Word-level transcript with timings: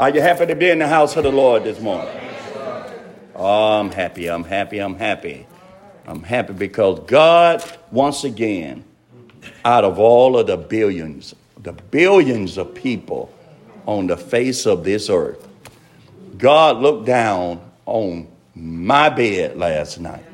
Are 0.00 0.08
you 0.08 0.22
happy 0.22 0.46
to 0.46 0.54
be 0.54 0.70
in 0.70 0.78
the 0.78 0.88
house 0.88 1.14
of 1.16 1.24
the 1.24 1.30
Lord 1.30 1.64
this 1.64 1.78
morning? 1.78 2.10
Oh, 3.34 3.80
I'm 3.80 3.90
happy. 3.90 4.30
I'm 4.30 4.44
happy. 4.44 4.78
I'm 4.78 4.94
happy. 4.94 5.46
I'm 6.06 6.22
happy 6.22 6.54
because 6.54 7.00
God, 7.00 7.62
once 7.90 8.24
again, 8.24 8.82
out 9.62 9.84
of 9.84 9.98
all 9.98 10.38
of 10.38 10.46
the 10.46 10.56
billions, 10.56 11.34
the 11.62 11.74
billions 11.74 12.56
of 12.56 12.74
people 12.74 13.30
on 13.84 14.06
the 14.06 14.16
face 14.16 14.64
of 14.64 14.84
this 14.84 15.10
earth, 15.10 15.46
God 16.38 16.78
looked 16.78 17.04
down 17.04 17.60
on 17.84 18.26
my 18.54 19.10
bed 19.10 19.58
last 19.58 20.00
night 20.00 20.24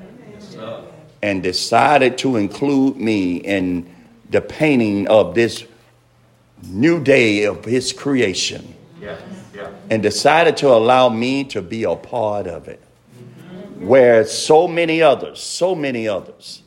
and 1.23 1.43
decided 1.43 2.19
to 2.19 2.37
include 2.37 2.99
me 2.99 3.39
in 3.39 3.93
the 4.31 4.43
painting 4.43 5.09
of 5.09 5.35
this 5.35 5.65
new 6.63 7.03
day 7.03 7.43
of 7.43 7.65
his 7.65 7.93
creation 7.93 8.77
yeah. 9.01 9.19
And 9.91 10.03
decided 10.03 10.57
to 10.59 10.69
allow 10.69 11.09
me 11.09 11.45
to 11.45 11.63
be 11.63 11.85
a 11.85 11.97
part 11.97 12.47
of 12.47 12.69
it 12.69 12.83
where 13.79 14.25
so 14.25 14.67
many 14.67 15.03
others 15.03 15.41
so 15.41 15.75
many 15.75 16.09
others 16.09 16.63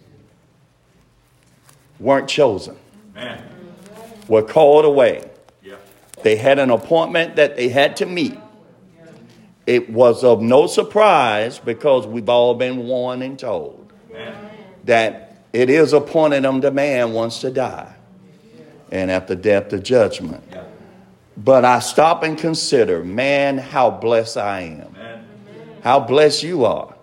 weren't 1.99 2.29
chosen 2.29 2.75
Man. 3.15 3.43
were 4.27 4.43
called 4.43 4.85
away 4.85 5.29
yeah. 5.61 5.75
they 6.23 6.35
had 6.35 6.59
an 6.59 6.69
appointment 6.69 7.35
that 7.35 7.55
they 7.55 7.69
had 7.69 7.95
to 7.97 8.05
meet 8.05 8.37
it 9.65 9.89
was 9.89 10.23
of 10.23 10.41
no 10.41 10.67
surprise 10.67 11.59
because 11.59 12.07
we've 12.07 12.29
all 12.29 12.55
been 12.55 12.87
warned 12.87 13.23
and 13.23 13.37
told 13.37 13.91
Amen. 14.11 14.35
that 14.85 15.43
it 15.51 15.69
is 15.69 15.93
appointed 15.93 16.45
unto 16.45 16.69
man 16.69 17.13
once 17.13 17.41
to 17.41 17.51
die 17.51 17.95
and 18.91 19.11
after 19.11 19.35
death 19.35 19.69
the 19.69 19.79
judgment. 19.79 20.43
But 21.43 21.63
I 21.63 21.79
stop 21.79 22.23
and 22.23 22.37
consider, 22.37 23.03
man, 23.03 23.57
how 23.57 23.89
blessed 23.91 24.37
I 24.37 24.61
am. 24.61 24.95
How 25.81 25.99
blessed 25.99 26.43
you 26.43 26.65
are 26.65 26.93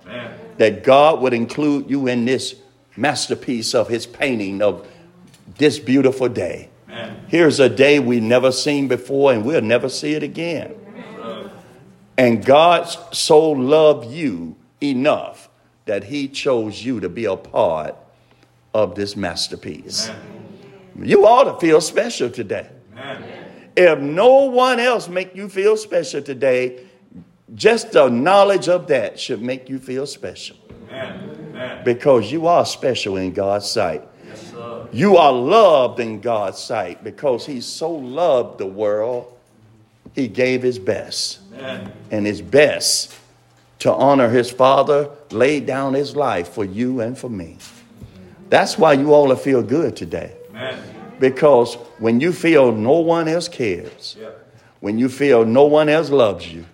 that 0.58 0.84
God 0.84 1.20
would 1.20 1.33
include 1.33 1.91
you 1.91 2.06
in 2.06 2.24
this 2.27 2.55
masterpiece 2.97 3.75
of 3.75 3.88
his 3.88 4.06
painting 4.06 4.62
of 4.62 4.86
this 5.58 5.78
beautiful 5.78 6.28
day. 6.28 6.69
Here's 7.28 7.60
a 7.60 7.69
day 7.69 7.98
we've 7.98 8.22
never 8.22 8.52
seen 8.52 8.88
before 8.88 9.33
and 9.33 9.44
we'll 9.44 9.62
never 9.62 9.88
see 9.88 10.14
it 10.14 10.22
again. 10.22 10.75
And 12.19 12.44
God 12.44 12.84
so 13.12 13.50
loved 13.50 14.10
you 14.10 14.56
enough 14.82 15.48
that 15.84 16.05
he 16.05 16.28
chose 16.28 16.84
you 16.84 17.00
to 17.00 17.08
be 17.08 17.27
a 17.27 17.36
part 17.36 17.97
of 18.75 18.94
this 18.94 19.16
masterpiece. 19.16 20.08
Amen. 20.08 21.08
You 21.08 21.27
ought 21.27 21.44
to 21.44 21.60
feel 21.60 21.80
special 21.80 22.30
today. 22.30 22.69
Amen. 22.97 23.45
If 23.77 23.98
no 23.98 24.44
one 24.44 24.80
else 24.80 25.08
make 25.08 25.36
you 25.36 25.48
feel 25.48 25.77
special 25.77 26.22
today, 26.22 26.86
just 27.55 27.92
the 27.92 28.08
knowledge 28.08 28.69
of 28.69 28.86
that 28.88 29.20
should 29.20 29.42
make 29.42 29.69
you 29.69 29.78
feel 29.78 30.06
special. 30.06 30.56
Amen. 30.91 31.82
Because 31.84 32.32
you 32.32 32.47
are 32.47 32.64
special 32.64 33.16
in 33.16 33.32
God's 33.32 33.70
sight. 33.70 34.02
Yes, 34.27 34.52
you 34.92 35.16
are 35.16 35.32
loved 35.32 36.00
in 36.00 36.20
God's 36.20 36.58
sight 36.58 37.04
because 37.04 37.44
He 37.44 37.60
so 37.60 37.91
loved 37.91 38.58
the 38.58 38.66
world, 38.66 39.32
He 40.14 40.27
gave 40.27 40.62
His 40.62 40.78
best. 40.78 41.41
Amen. 41.54 41.92
And 42.10 42.27
His 42.27 42.41
best 42.41 43.14
to 43.80 43.92
honor 43.92 44.28
His 44.28 44.50
Father 44.50 45.10
laid 45.30 45.66
down 45.66 45.94
His 45.94 46.16
life 46.16 46.48
for 46.48 46.64
you 46.64 47.00
and 47.00 47.16
for 47.16 47.28
me. 47.28 47.58
That's 48.48 48.78
why 48.78 48.94
you 48.94 49.12
all 49.12 49.34
feel 49.36 49.62
good 49.62 49.97
today. 49.97 50.32
Because 51.19 51.75
when 51.98 52.20
you 52.20 52.33
feel 52.33 52.72
no 52.72 53.00
one 53.00 53.28
else 53.28 53.48
cares, 53.48 54.17
when 54.81 54.98
you 54.98 55.09
feel 55.09 55.45
no 55.45 55.64
one 55.64 55.89
else 55.89 56.11
loves 56.11 56.53
you, 56.53 56.67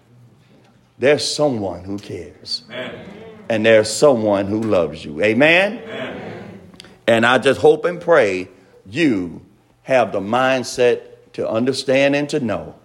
there's 0.99 1.29
someone 1.29 1.85
who 1.85 1.99
cares. 1.99 2.63
Amen. 2.71 3.07
And 3.49 3.67
there's 3.67 3.91
someone 3.91 4.47
who 4.47 4.61
loves 4.61 5.05
you. 5.05 5.23
Amen? 5.23 5.79
Amen? 5.85 6.61
And 7.07 7.27
I 7.27 7.39
just 7.39 7.61
hope 7.61 7.85
and 7.85 8.01
pray 8.01 8.49
you 8.87 9.45
have 9.83 10.13
the 10.13 10.21
mindset 10.21 11.03
to 11.35 11.49
understand 11.49 12.15
and 12.15 12.29
to 12.31 12.41
know 12.41 12.77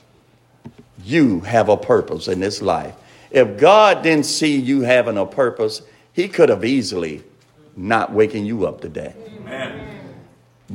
you 1.03 1.41
have 1.41 1.69
a 1.69 1.77
purpose 1.77 2.27
in 2.27 2.39
this 2.39 2.61
life. 2.61 2.95
If 3.29 3.59
God 3.59 4.03
didn't 4.03 4.25
see 4.25 4.57
you 4.59 4.81
having 4.81 5.17
a 5.17 5.25
purpose, 5.25 5.81
He 6.13 6.27
could 6.27 6.49
have 6.49 6.65
easily 6.65 7.23
not 7.75 8.11
waking 8.11 8.45
you 8.45 8.65
up 8.65 8.81
today. 8.81 9.13
Amen. 9.27 9.96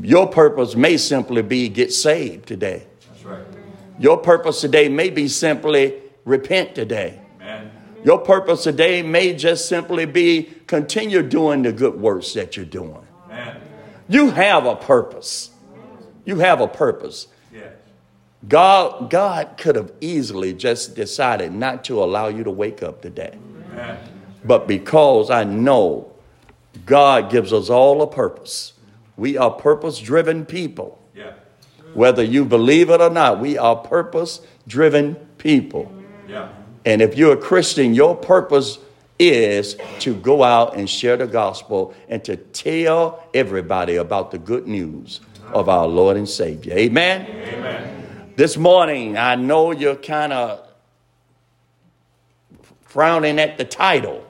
Your 0.01 0.27
purpose 0.27 0.75
may 0.75 0.97
simply 0.97 1.43
be 1.43 1.69
get 1.69 1.93
saved 1.93 2.47
today. 2.47 2.87
That's 3.09 3.25
right. 3.25 3.45
Your 3.99 4.19
purpose 4.19 4.61
today 4.61 4.89
may 4.89 5.11
be 5.11 5.29
simply 5.29 6.01
repent 6.25 6.75
today. 6.75 7.21
Amen. 7.41 7.71
Your 8.05 8.19
purpose 8.19 8.65
today 8.65 9.03
may 9.03 9.35
just 9.35 9.69
simply 9.69 10.07
be 10.07 10.55
continue 10.67 11.23
doing 11.23 11.63
the 11.63 11.73
good 11.73 12.01
works 12.01 12.33
that 12.33 12.57
you're 12.57 12.65
doing. 12.65 13.07
Amen. 13.27 13.61
You 14.09 14.31
have 14.31 14.67
a 14.67 14.77
purpose. 14.77 15.51
You 16.25 16.39
have 16.39 16.61
a 16.61 16.69
purpose. 16.69 17.29
God, 18.49 19.09
God 19.09 19.57
could 19.57 19.77
have 19.77 19.93
easily 20.01 20.53
just 20.53 20.97
decided 20.97 21.53
not 21.53 21.85
to 21.85 22.03
allow 22.03 22.27
you 22.29 22.43
to 22.45 22.51
wake 22.51 22.83
up 22.83 23.01
today. 23.03 23.39
Amen. 23.73 23.99
But 24.45 24.67
because 24.67 25.31
I 25.31 25.45
know 25.45 26.13
God 26.85 27.31
gives 27.31 27.53
us 27.53 27.71
all 27.71 28.03
a 28.03 28.07
purpose, 28.07 28.73
we 29.17 29.37
are 29.37 29.51
purpose 29.51 29.99
driven 29.99 30.45
people. 30.45 30.99
Yeah. 31.15 31.33
Whether 31.95 32.23
you 32.23 32.45
believe 32.45 32.91
it 32.91 33.01
or 33.01 33.11
not, 33.11 33.41
we 33.41 33.59
are 33.59 33.77
purpose 33.77 34.41
driven 34.67 35.15
people. 35.39 35.93
Yeah. 36.29 36.49
And 36.85 37.03
if 37.03 37.17
you're 37.17 37.35
a 37.35 37.41
Christian, 37.41 37.95
your 37.95 38.17
purpose 38.17 38.79
is 39.19 39.77
to 40.01 40.15
go 40.15 40.43
out 40.43 40.77
and 40.77 40.89
share 40.89 41.17
the 41.17 41.27
gospel 41.27 41.95
and 42.09 42.25
to 42.25 42.37
tell 42.37 43.25
everybody 43.35 43.97
about 43.97 44.31
the 44.31 44.39
good 44.39 44.67
news 44.67 45.21
of 45.53 45.69
our 45.69 45.87
Lord 45.87 46.17
and 46.17 46.29
Savior. 46.29 46.75
Amen. 46.75 47.27
Amen. 47.27 48.33
This 48.37 48.57
morning, 48.57 49.19
I 49.19 49.37
know 49.37 49.73
you're 49.73 49.95
kind 49.97 50.33
of 50.33 50.67
frowning 52.81 53.39
at 53.39 53.59
the 53.59 53.65
title, 53.65 54.27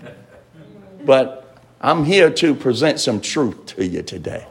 but 1.04 1.47
I'm 1.80 2.04
here 2.04 2.30
to 2.30 2.54
present 2.54 3.00
some 3.00 3.20
truth 3.20 3.66
to 3.66 3.86
you 3.86 4.02
today. 4.02 4.46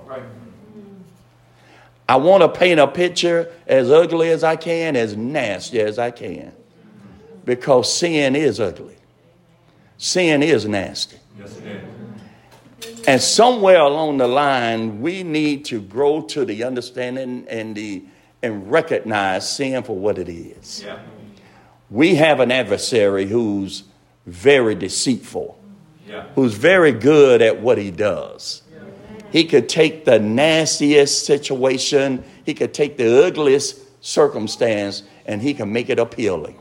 I 2.09 2.15
want 2.15 2.41
to 2.41 2.49
paint 2.49 2.79
a 2.79 2.87
picture 2.87 3.51
as 3.65 3.91
ugly 3.91 4.29
as 4.29 4.43
I 4.43 4.55
can, 4.55 4.95
as 4.95 5.17
nasty 5.17 5.81
as 5.81 5.99
I 5.99 6.11
can, 6.11 6.53
because 7.43 7.93
sin 7.93 8.35
is 8.35 8.61
ugly. 8.61 8.95
Sin 9.97 10.41
is 10.41 10.65
nasty. 10.65 11.17
Yes, 11.37 11.57
it 11.57 11.65
is. 11.65 13.07
And 13.07 13.21
somewhere 13.21 13.79
along 13.79 14.17
the 14.17 14.27
line, 14.27 15.01
we 15.01 15.23
need 15.23 15.65
to 15.65 15.81
grow 15.81 16.21
to 16.21 16.45
the 16.45 16.63
understanding 16.63 17.45
and 17.49 17.75
the 17.75 18.03
and 18.43 18.71
recognize 18.71 19.49
sin 19.49 19.81
for 19.83 19.95
what 19.95 20.17
it 20.17 20.29
is. 20.29 20.83
Yeah. 20.83 20.99
We 21.89 22.15
have 22.15 22.39
an 22.39 22.51
adversary 22.51 23.25
who's 23.25 23.83
very 24.25 24.75
deceitful 24.75 25.56
who's 26.35 26.53
very 26.53 26.91
good 26.91 27.41
at 27.41 27.61
what 27.61 27.77
he 27.77 27.91
does. 27.91 28.63
He 29.31 29.43
could 29.43 29.67
take 29.67 30.05
the 30.05 30.19
nastiest 30.19 31.25
situation, 31.25 32.23
he 32.45 32.53
could 32.53 32.73
take 32.73 32.97
the 32.97 33.25
ugliest 33.25 34.03
circumstance, 34.03 35.03
and 35.25 35.41
he 35.41 35.53
can 35.53 35.71
make 35.71 35.89
it 35.89 35.99
appealing. 35.99 36.57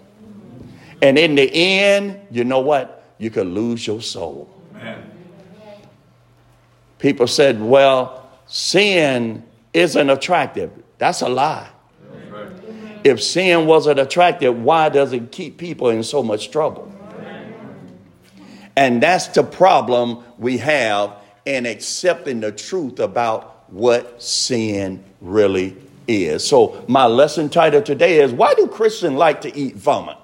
And 1.00 1.18
in 1.18 1.34
the 1.34 1.48
end, 1.52 2.20
you 2.30 2.44
know 2.44 2.60
what? 2.60 3.04
You 3.18 3.30
could 3.30 3.46
lose 3.46 3.86
your 3.86 4.02
soul. 4.02 4.50
People 6.98 7.26
said, 7.26 7.60
well, 7.60 8.28
sin 8.46 9.44
isn't 9.72 10.10
attractive. 10.10 10.70
That's 10.98 11.20
a 11.20 11.28
lie. 11.28 11.68
If 13.04 13.22
sin 13.22 13.66
wasn't 13.66 14.00
attractive, 14.00 14.58
why 14.60 14.88
does 14.88 15.12
it 15.12 15.30
keep 15.30 15.58
people 15.58 15.90
in 15.90 16.02
so 16.02 16.22
much 16.22 16.50
trouble? 16.50 16.92
And 18.76 19.02
that's 19.02 19.28
the 19.28 19.42
problem 19.42 20.22
we 20.38 20.58
have 20.58 21.16
in 21.46 21.64
accepting 21.64 22.40
the 22.40 22.52
truth 22.52 23.00
about 23.00 23.70
what 23.72 24.22
sin 24.22 25.02
really 25.20 25.76
is. 26.06 26.46
So, 26.46 26.84
my 26.86 27.06
lesson 27.06 27.48
title 27.48 27.82
today 27.82 28.20
is 28.20 28.32
Why 28.32 28.54
do 28.54 28.66
Christians 28.66 29.14
like 29.14 29.40
to 29.42 29.56
eat 29.56 29.76
vomit? 29.76 30.18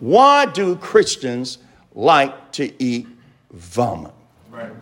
Why 0.00 0.46
do 0.46 0.74
Christians 0.76 1.58
like 1.94 2.52
to 2.52 2.82
eat 2.82 3.06
vomit? 3.52 4.12
Right. 4.50 4.72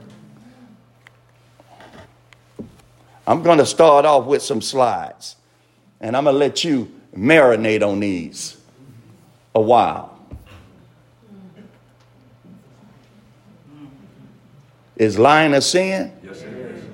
I'm 3.26 3.42
going 3.42 3.58
to 3.58 3.66
start 3.66 4.06
off 4.06 4.24
with 4.24 4.42
some 4.42 4.62
slides, 4.62 5.36
and 6.00 6.16
I'm 6.16 6.24
going 6.24 6.34
to 6.34 6.38
let 6.38 6.64
you 6.64 6.90
marinate 7.14 7.86
on 7.86 8.00
these 8.00 8.56
a 9.54 9.60
while. 9.60 10.09
Is 15.00 15.18
lying 15.18 15.54
a 15.54 15.62
sin? 15.62 16.12
Yes, 16.22 16.42
it 16.42 16.52
is. 16.52 16.84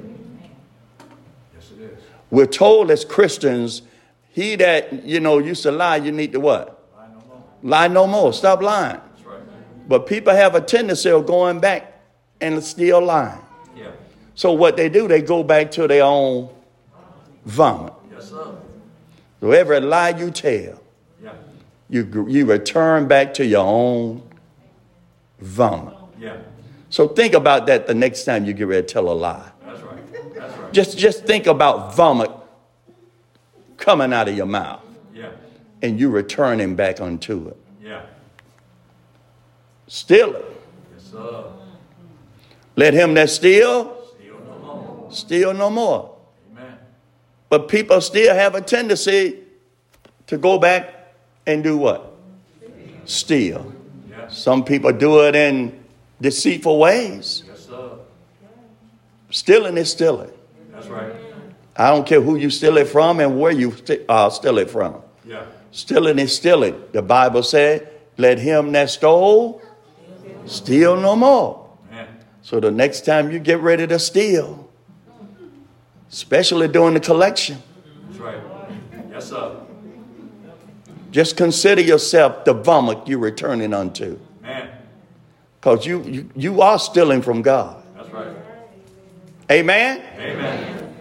Yes, 1.53 1.70
it 1.73 1.81
is. 1.81 1.99
We're 2.31 2.47
told 2.47 2.93
as 2.93 3.05
Christians, 3.05 3.82
He 4.31 4.55
that, 4.55 5.05
you 5.05 5.19
know, 5.19 5.38
used 5.38 5.64
to 5.64 5.73
lie, 5.73 5.97
you 5.97 6.12
need 6.12 6.31
to 6.31 6.38
what? 6.38 6.87
Lie 6.97 7.08
no 7.08 7.19
more. 7.26 7.43
Lie 7.64 7.88
no 7.88 8.06
more. 8.06 8.32
Stop 8.32 8.62
lying. 8.62 9.00
That's 9.00 9.25
right. 9.26 9.41
But 9.88 10.06
people 10.06 10.32
have 10.32 10.55
a 10.55 10.61
tendency 10.61 11.11
of 11.11 11.26
going 11.26 11.58
back 11.58 12.00
and 12.41 12.62
still 12.62 13.00
lying. 13.05 13.41
Yeah. 13.76 13.91
So 14.37 14.52
what 14.52 14.76
they 14.76 14.88
do, 14.88 15.09
they 15.09 15.20
go 15.20 15.43
back 15.43 15.73
to 15.73 15.88
their 15.88 16.05
own 16.05 16.49
vomit. 17.44 17.93
Yes, 18.12 18.31
sir. 18.31 18.56
So 19.41 19.50
every 19.50 19.81
lie 19.81 20.11
you 20.11 20.31
tell, 20.31 20.81
Yeah. 21.20 21.32
you, 21.91 22.26
you 22.29 22.47
return 22.47 23.09
back 23.09 23.35
to 23.35 23.44
your 23.44 23.67
own 23.67 24.23
vomit. 25.41 25.94
Yeah. 26.20 26.37
So 26.91 27.09
think 27.09 27.35
about 27.35 27.67
that 27.67 27.87
the 27.87 27.94
next 27.94 28.25
time 28.25 28.44
you 28.44 28.53
get 28.53 28.67
ready 28.67 28.87
to 28.87 28.93
tell 28.93 29.11
a 29.11 29.12
lie. 29.12 29.50
That's 29.65 29.83
right. 29.83 30.35
That's 30.35 30.56
right. 30.59 30.73
Just, 30.73 30.99
just 30.99 31.25
think 31.25 31.47
about 31.47 31.94
vomit 31.97 32.31
coming 33.77 34.12
out 34.12 34.29
of 34.29 34.37
your 34.37 34.47
mouth 34.47 34.83
Yeah. 35.15 35.31
and 35.83 35.99
you 35.99 36.09
returning 36.11 36.77
back 36.77 37.00
unto 37.00 37.49
it. 37.49 37.56
Yeah. 37.83 38.03
Steal 39.87 40.35
it. 40.35 40.44
Yes, 40.94 41.11
sir. 41.12 41.44
Let 42.77 42.94
him 42.94 43.15
that 43.15 43.31
steal, 43.31 43.97
Steal 44.19 44.38
no 44.44 44.59
more. 44.59 45.06
steal 45.12 45.55
no 45.55 45.71
more. 45.71 46.17
Amen. 46.53 46.79
But 47.49 47.69
people 47.69 48.00
still 48.00 48.35
have 48.35 48.55
a 48.55 48.61
tendency 48.61 49.41
to 50.27 50.37
go 50.38 50.59
back 50.59 51.15
and 51.47 51.62
do 51.62 51.77
what? 51.77 52.12
Steal. 53.05 53.73
Yes. 54.11 54.37
Some 54.37 54.65
people 54.65 54.93
do 54.93 55.21
it 55.27 55.37
in 55.37 55.79
deceitful 56.20 56.78
ways. 56.78 57.44
Yes, 57.46 57.66
sir. 57.66 57.98
Stealing 59.30 59.76
is 59.76 59.90
stealing. 59.90 60.30
That's 60.72 60.86
right. 60.86 61.12
I 61.76 61.90
don't 61.90 62.06
care 62.06 62.20
who 62.20 62.36
you 62.36 62.48
steal 62.50 62.76
it 62.78 62.88
from 62.88 63.20
and 63.20 63.38
where 63.38 63.52
you 63.52 63.74
uh, 64.08 64.30
steal 64.30 64.58
it 64.58 64.70
from. 64.70 65.02
Yeah. 65.26 65.44
Stealing 65.72 66.18
is 66.18 66.34
stealing. 66.34 66.82
The 66.92 67.02
Bible 67.02 67.42
said, 67.42 67.92
let 68.16 68.38
him 68.38 68.72
that 68.72 68.88
stole 68.88 69.60
steal 70.46 70.98
no 70.98 71.16
more. 71.16 71.68
Man. 71.90 72.08
So 72.42 72.60
the 72.60 72.70
next 72.70 73.04
time 73.04 73.30
you 73.30 73.38
get 73.38 73.60
ready 73.60 73.86
to 73.86 73.98
steal, 73.98 74.70
especially 76.10 76.68
during 76.68 76.94
the 76.94 77.00
collection, 77.00 77.62
That's 78.08 78.18
right. 78.20 78.40
Yes, 79.10 79.28
sir. 79.28 79.60
just 81.10 81.36
consider 81.36 81.82
yourself 81.82 82.44
the 82.44 82.54
vomit 82.54 83.06
you're 83.06 83.18
returning 83.18 83.74
unto. 83.74 84.18
Because 85.66 85.84
you, 85.84 86.00
you, 86.04 86.30
you 86.36 86.62
are 86.62 86.78
stealing 86.78 87.22
from 87.22 87.42
God. 87.42 87.82
That's 87.96 88.08
right. 88.10 88.28
Amen? 89.50 90.00
Amen. 90.16 90.94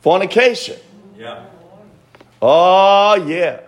Fornication. 0.00 0.78
Yeah. 1.18 1.44
Oh, 2.40 3.16
yeah. 3.16 3.60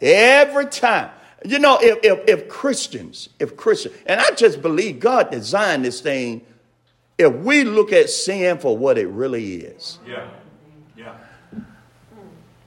Every 0.00 0.66
time. 0.66 1.10
You 1.44 1.58
know, 1.58 1.76
if, 1.82 1.98
if, 2.04 2.28
if 2.28 2.48
Christians, 2.48 3.30
if 3.40 3.56
Christians, 3.56 3.96
and 4.06 4.20
I 4.20 4.30
just 4.36 4.62
believe 4.62 5.00
God 5.00 5.32
designed 5.32 5.84
this 5.84 6.00
thing, 6.00 6.46
if 7.18 7.34
we 7.34 7.64
look 7.64 7.92
at 7.92 8.10
sin 8.10 8.58
for 8.58 8.78
what 8.78 8.96
it 8.96 9.08
really 9.08 9.54
is, 9.56 9.98
Yeah. 10.06 10.28
Yeah. 10.96 11.16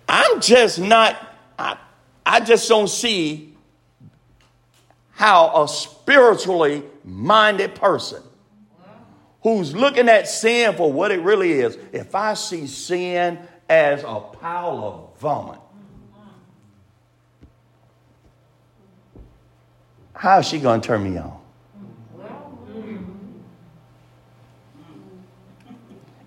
I'm 0.09 0.41
just 0.41 0.77
not, 0.77 1.25
I, 1.57 1.77
I 2.25 2.41
just 2.41 2.67
don't 2.67 2.89
see 2.89 3.55
how 5.15 5.63
a 5.63 5.67
spiritually 5.67 6.83
minded 7.06 7.73
person 7.73 8.21
who's 9.41 9.73
looking 9.73 10.09
at 10.09 10.27
sin 10.27 10.75
for 10.75 10.91
what 10.91 11.09
it 11.09 11.21
really 11.21 11.53
is, 11.53 11.77
if 11.94 12.13
I 12.13 12.33
see 12.33 12.67
sin 12.67 13.39
as 13.69 14.03
a 14.03 14.19
pile 14.19 14.83
of 14.83 15.19
vomit, 15.19 15.59
how 20.13 20.39
is 20.39 20.47
she 20.47 20.59
going 20.59 20.81
to 20.81 20.88
turn 20.88 21.03
me 21.03 21.18
on? 21.18 21.39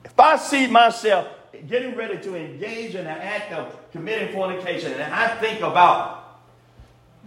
If 0.03 0.19
I 0.19 0.37
see 0.37 0.67
myself 0.67 1.29
getting 1.69 1.95
ready 1.95 2.19
to 2.23 2.35
engage 2.37 2.95
in 2.95 3.03
an 3.03 3.07
act 3.07 3.53
of 3.53 3.91
committing 3.93 4.33
fornication 4.33 4.93
and 4.95 5.13
I 5.13 5.29
think 5.37 5.61
about 5.61 6.41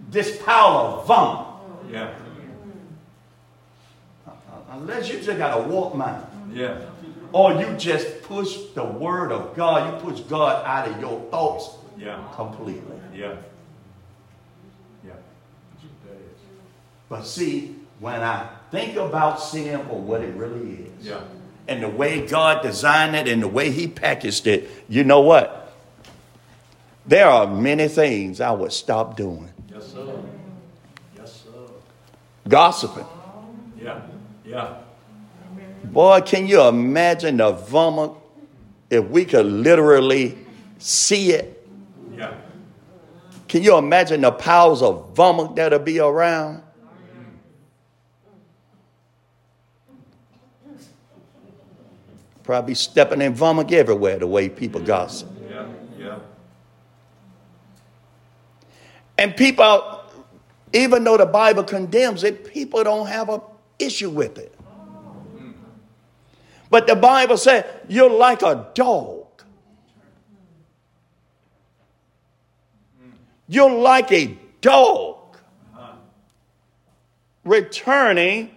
this 0.09 0.41
pile 0.41 0.77
of 0.77 1.05
vomit, 1.05 1.50
Yeah. 1.91 2.09
Uh, 4.25 4.29
uh, 4.29 4.33
unless 4.71 5.09
you 5.09 5.19
just 5.21 5.38
got 5.38 5.59
a 5.59 5.95
mind, 5.95 6.23
Yeah. 6.53 6.77
or 7.33 7.53
you 7.53 7.75
just 7.77 8.23
push 8.23 8.57
the 8.75 8.83
word 8.83 9.31
of 9.31 9.55
God, 9.55 9.93
you 9.93 10.11
push 10.11 10.21
God 10.21 10.65
out 10.65 10.88
of 10.88 10.99
your 11.01 11.19
thoughts 11.31 11.69
Yeah. 11.97 12.17
completely. 12.35 12.97
Yeah. 13.13 13.35
Yeah. 15.05 15.13
But 17.09 17.25
see, 17.25 17.75
when 17.99 18.21
I 18.21 18.47
think 18.71 18.95
about 18.95 19.39
sin 19.41 19.79
for 19.88 19.99
what 19.99 20.21
it 20.21 20.33
really 20.35 20.88
is, 20.99 21.07
Yeah. 21.07 21.19
and 21.67 21.83
the 21.83 21.89
way 21.89 22.25
God 22.25 22.61
designed 22.61 23.15
it 23.15 23.27
and 23.27 23.43
the 23.43 23.47
way 23.47 23.69
He 23.71 23.88
packaged 23.88 24.47
it, 24.47 24.69
you 24.88 25.03
know 25.03 25.19
what? 25.19 25.73
There 27.05 27.27
are 27.27 27.47
many 27.47 27.88
things 27.88 28.39
I 28.39 28.51
would 28.51 28.71
stop 28.71 29.17
doing. 29.17 29.49
Yes, 29.73 29.88
sir. 29.88 30.05
Yes, 31.17 31.41
sir. 31.43 31.49
Gossiping. 32.51 33.07
Yeah. 33.81 34.01
Yeah. 34.45 34.77
Boy, 35.86 36.21
can 36.21 36.45
you 36.48 36.62
imagine 36.62 37.38
the 37.38 37.53
vomit 37.53 38.12
if 38.89 39.06
we 39.06 39.24
could 39.25 39.45
literally 39.45 40.38
see 40.77 41.31
it? 41.31 41.68
Yeah. 42.13 42.33
Can 43.48 43.63
you 43.63 43.77
imagine 43.77 44.21
the 44.21 44.31
piles 44.31 44.81
of 44.81 45.15
vomit 45.15 45.56
that'll 45.56 45.80
be 45.80 46.00
around? 46.00 46.62
Probably 52.44 52.75
stepping 52.75 53.21
in 53.21 53.33
vomit 53.33 53.71
everywhere 53.71 54.19
the 54.19 54.27
way 54.27 54.50
people 54.50 54.81
gossip. 54.81 55.30
Yeah. 55.50 55.68
Yeah. 55.98 56.19
And 59.18 59.38
people, 59.38 60.00
even 60.73 61.03
though 61.03 61.18
the 61.18 61.25
Bible 61.25 61.63
condemns 61.63 62.23
it, 62.23 62.51
people 62.51 62.83
don't 62.83 63.07
have 63.07 63.29
an 63.29 63.41
issue 63.79 64.09
with 64.09 64.38
it. 64.38 64.56
But 66.69 66.88
the 66.88 66.95
Bible 66.95 67.38
said 67.38 67.65
you're 67.89 68.09
like 68.09 68.41
a 68.41 68.69
dog. 68.73 69.27
You're 73.48 73.69
like 73.69 74.12
a 74.13 74.38
dog 74.62 75.38
returning 77.43 78.51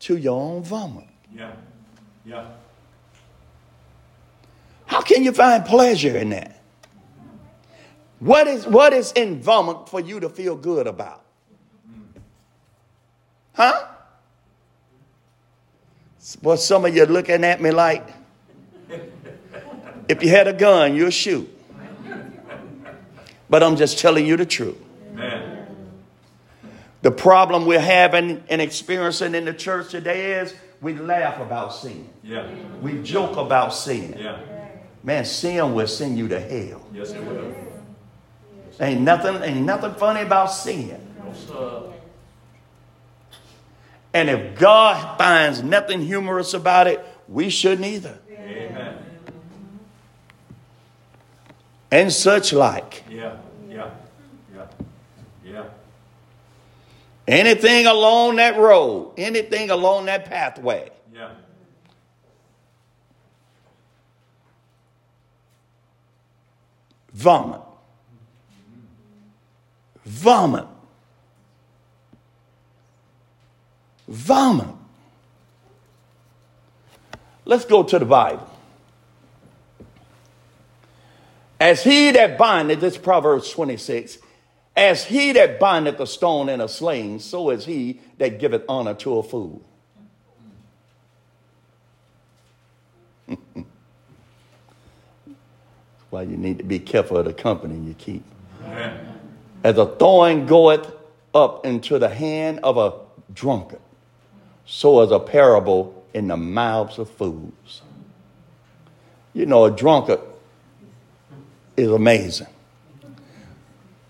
to 0.00 0.16
your 0.16 0.40
own 0.40 0.62
vomit. 0.62 1.08
Yeah. 1.34 1.52
Yeah. 2.24 2.46
How 4.86 5.00
can 5.00 5.24
you 5.24 5.32
find 5.32 5.64
pleasure 5.64 6.16
in 6.16 6.30
that? 6.30 6.53
What 8.24 8.46
is, 8.46 8.66
what 8.66 8.94
is 8.94 9.12
in 9.12 9.42
vomit 9.42 9.90
for 9.90 10.00
you 10.00 10.18
to 10.20 10.30
feel 10.30 10.56
good 10.56 10.86
about? 10.86 11.22
Huh? 13.52 13.86
Well, 16.40 16.56
some 16.56 16.86
of 16.86 16.96
you 16.96 17.04
looking 17.04 17.44
at 17.44 17.60
me 17.60 17.70
like, 17.70 18.08
if 20.08 20.22
you 20.22 20.30
had 20.30 20.48
a 20.48 20.54
gun, 20.54 20.94
you'll 20.94 21.10
shoot. 21.10 21.46
But 23.50 23.62
I'm 23.62 23.76
just 23.76 23.98
telling 23.98 24.24
you 24.24 24.38
the 24.38 24.46
truth. 24.46 24.78
Man. 25.12 25.66
The 27.02 27.10
problem 27.10 27.66
we're 27.66 27.78
having 27.78 28.42
and 28.48 28.62
experiencing 28.62 29.34
in 29.34 29.44
the 29.44 29.52
church 29.52 29.90
today 29.90 30.40
is 30.40 30.54
we 30.80 30.94
laugh 30.94 31.40
about 31.40 31.74
sin. 31.74 32.08
Yeah. 32.22 32.50
We 32.80 33.02
joke 33.02 33.36
about 33.36 33.74
sin. 33.74 34.16
Yeah. 34.18 34.40
Man, 35.02 35.26
sin 35.26 35.74
will 35.74 35.86
send 35.86 36.16
you 36.16 36.26
to 36.28 36.40
hell. 36.40 36.86
Yes, 36.90 37.10
it 37.10 37.22
will. 37.22 37.73
Ain't 38.80 39.00
nothing, 39.02 39.42
ain't 39.42 39.64
nothing 39.64 39.94
funny 39.94 40.22
about 40.22 40.46
sin. 40.46 41.00
And 44.12 44.30
if 44.30 44.58
God 44.58 45.18
finds 45.18 45.62
nothing 45.62 46.00
humorous 46.00 46.54
about 46.54 46.86
it, 46.86 47.04
we 47.28 47.50
shouldn't 47.50 47.86
either. 47.86 48.16
Amen. 48.30 48.98
And 51.90 52.12
such 52.12 52.52
like. 52.52 53.04
Yeah. 53.10 53.36
Yeah. 53.68 53.90
Yeah. 54.54 54.66
Yeah. 55.44 55.64
Anything 57.26 57.86
along 57.86 58.36
that 58.36 58.56
road, 58.56 59.14
anything 59.16 59.70
along 59.70 60.06
that 60.06 60.26
pathway, 60.26 60.90
Yeah. 61.12 61.30
vomit. 67.12 67.60
Vomit. 70.04 70.66
Vomit. 74.06 74.66
Let's 77.44 77.64
go 77.64 77.82
to 77.82 77.98
the 77.98 78.04
Bible. 78.04 78.50
As 81.60 81.82
he 81.82 82.10
that 82.10 82.36
bindeth, 82.36 82.80
this 82.80 82.98
Proverbs 82.98 83.50
26, 83.50 84.18
as 84.76 85.04
he 85.04 85.32
that 85.32 85.60
bindeth 85.60 86.00
a 86.00 86.06
stone 86.06 86.48
in 86.48 86.60
a 86.60 86.68
sling, 86.68 87.20
so 87.20 87.50
is 87.50 87.64
he 87.64 88.00
that 88.18 88.38
giveth 88.38 88.64
honor 88.68 88.94
to 88.94 89.18
a 89.18 89.22
fool. 89.22 89.62
That's 93.28 93.40
why 96.10 96.22
you 96.22 96.36
need 96.36 96.58
to 96.58 96.64
be 96.64 96.78
careful 96.78 97.18
of 97.18 97.24
the 97.24 97.32
company 97.32 97.78
you 97.86 97.94
keep. 97.94 98.24
Amen. 98.64 99.13
As 99.64 99.78
a 99.78 99.86
thorn 99.86 100.46
goeth 100.46 100.92
up 101.34 101.64
into 101.64 101.98
the 101.98 102.08
hand 102.08 102.60
of 102.62 102.76
a 102.76 102.92
drunkard, 103.32 103.80
so 104.66 105.00
is 105.00 105.10
a 105.10 105.18
parable 105.18 106.04
in 106.12 106.28
the 106.28 106.36
mouths 106.36 106.98
of 106.98 107.10
fools. 107.10 107.82
You 109.32 109.46
know, 109.46 109.64
a 109.64 109.70
drunkard 109.70 110.20
is 111.76 111.90
amazing. 111.90 112.46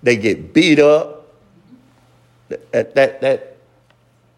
They 0.02 0.16
get 0.16 0.52
beat 0.52 0.80
up. 0.80 1.12
That, 2.48 2.94
that, 2.94 3.20
that, 3.22 3.56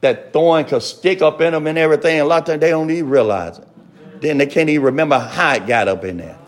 that 0.00 0.32
thorn 0.32 0.64
could 0.66 0.82
stick 0.82 1.22
up 1.22 1.40
in 1.40 1.52
them 1.52 1.66
and 1.66 1.76
everything. 1.76 2.20
A 2.20 2.24
lot 2.24 2.42
of 2.42 2.46
times 2.46 2.60
they 2.60 2.70
don't 2.70 2.90
even 2.90 3.10
realize 3.10 3.58
it. 3.58 3.68
Then 4.20 4.38
they 4.38 4.46
can't 4.46 4.68
even 4.68 4.84
remember 4.84 5.18
how 5.18 5.54
it 5.54 5.66
got 5.66 5.88
up 5.88 6.04
in 6.04 6.18
there. 6.18 6.38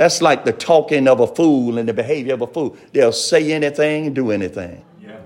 That's 0.00 0.22
like 0.22 0.46
the 0.46 0.52
talking 0.54 1.06
of 1.06 1.20
a 1.20 1.26
fool 1.26 1.76
and 1.76 1.86
the 1.86 1.92
behavior 1.92 2.32
of 2.32 2.40
a 2.40 2.46
fool. 2.46 2.74
They'll 2.94 3.12
say 3.12 3.52
anything 3.52 4.06
and 4.06 4.14
do 4.14 4.30
anything. 4.30 4.82
Yeah. 4.98 5.18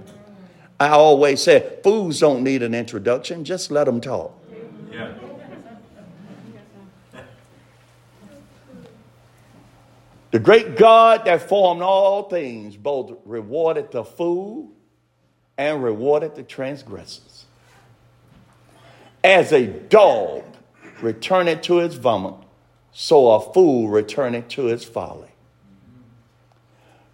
I 0.81 0.89
always 0.89 1.45
say, 1.45 1.79
fools 1.85 2.19
don't 2.19 2.43
need 2.43 2.61
an 2.65 2.75
introduction, 2.75 3.45
just 3.45 3.71
let 3.71 3.85
them 3.85 4.01
talk. 4.01 4.37
Yeah. 4.91 5.15
The 10.33 10.41
great 10.41 10.77
God 10.77 11.25
that 11.27 11.49
formed 11.49 11.83
all 11.83 12.25
things 12.25 12.77
both 12.77 13.17
rewarded 13.25 13.93
the 13.93 14.03
fool 14.03 14.73
and 15.57 15.85
rewarded 15.85 16.35
the 16.35 16.43
transgressors. 16.43 17.45
As 19.23 19.53
a 19.53 19.69
dog 19.69 20.43
returned 21.01 21.63
to 21.63 21.79
its 21.79 21.95
vomit, 21.95 22.44
so 22.95 23.33
a 23.33 23.53
fool 23.53 23.89
returneth 23.89 24.49
to 24.49 24.67
his 24.67 24.85
folly. 24.85 25.29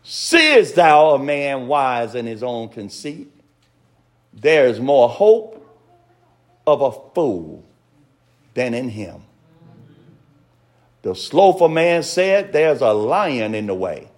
Seest 0.03 0.75
thou 0.77 1.15
a 1.15 1.19
man 1.19 1.67
wise 1.67 2.15
in 2.15 2.27
his 2.27 2.43
own 2.43 2.69
conceit? 2.69 3.29
There 4.33 4.67
is 4.67 4.79
more 4.79 5.09
hope 5.09 5.57
of 6.67 6.83
a 6.83 6.93
fool 7.15 7.65
than 8.55 8.75
in 8.75 8.91
him. 8.91 9.23
The 11.03 11.15
slothful 11.15 11.69
man 11.69 12.03
said, 12.03 12.53
There's 12.53 12.83
a 12.83 12.93
lion 12.93 13.55
in 13.55 13.67
the 13.67 13.75
way. 13.75 14.09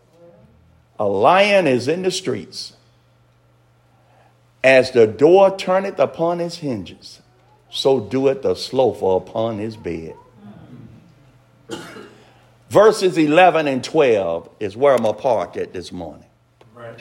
A 0.98 1.06
lion 1.06 1.68
is 1.68 1.86
in 1.86 2.02
the 2.02 2.10
streets. 2.10 2.74
As 4.64 4.90
the 4.90 5.06
door 5.06 5.56
turneth 5.56 6.00
upon 6.00 6.40
his 6.40 6.56
hinges, 6.56 7.22
so 7.70 8.00
doeth 8.00 8.42
the 8.42 8.56
slothful 8.56 9.16
upon 9.16 9.58
his 9.58 9.76
bed. 9.76 10.14
Verses 12.70 13.18
11 13.18 13.68
and 13.68 13.84
12 13.84 14.48
is 14.58 14.76
where 14.76 14.94
I'm 14.94 15.02
going 15.02 15.14
to 15.14 15.20
park 15.20 15.56
at 15.56 15.72
this 15.72 15.92
morning. 15.92 16.24
Right. 16.74 16.98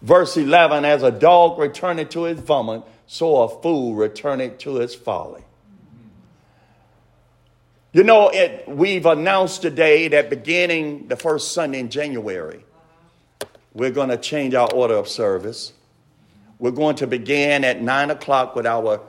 Verse 0.00 0.36
11 0.36 0.84
As 0.84 1.02
a 1.02 1.10
dog 1.10 1.58
returneth 1.58 2.10
to 2.10 2.24
his 2.24 2.40
vomit, 2.40 2.82
so 3.06 3.42
a 3.42 3.60
fool 3.60 3.94
returneth 3.94 4.58
to 4.58 4.76
his 4.76 4.94
folly. 4.94 5.42
You 7.92 8.02
know, 8.02 8.28
it, 8.30 8.66
we've 8.66 9.06
announced 9.06 9.62
today 9.62 10.08
that 10.08 10.28
beginning 10.28 11.08
the 11.08 11.16
first 11.16 11.52
Sunday 11.52 11.78
in 11.78 11.90
January, 11.90 12.64
we're 13.72 13.92
going 13.92 14.08
to 14.08 14.16
change 14.16 14.54
our 14.54 14.72
order 14.72 14.94
of 14.94 15.08
service. 15.08 15.72
We're 16.58 16.70
going 16.70 16.96
to 16.96 17.06
begin 17.06 17.64
at 17.64 17.80
9 17.80 18.10
o'clock 18.10 18.56
with 18.56 18.66
our 18.66 19.00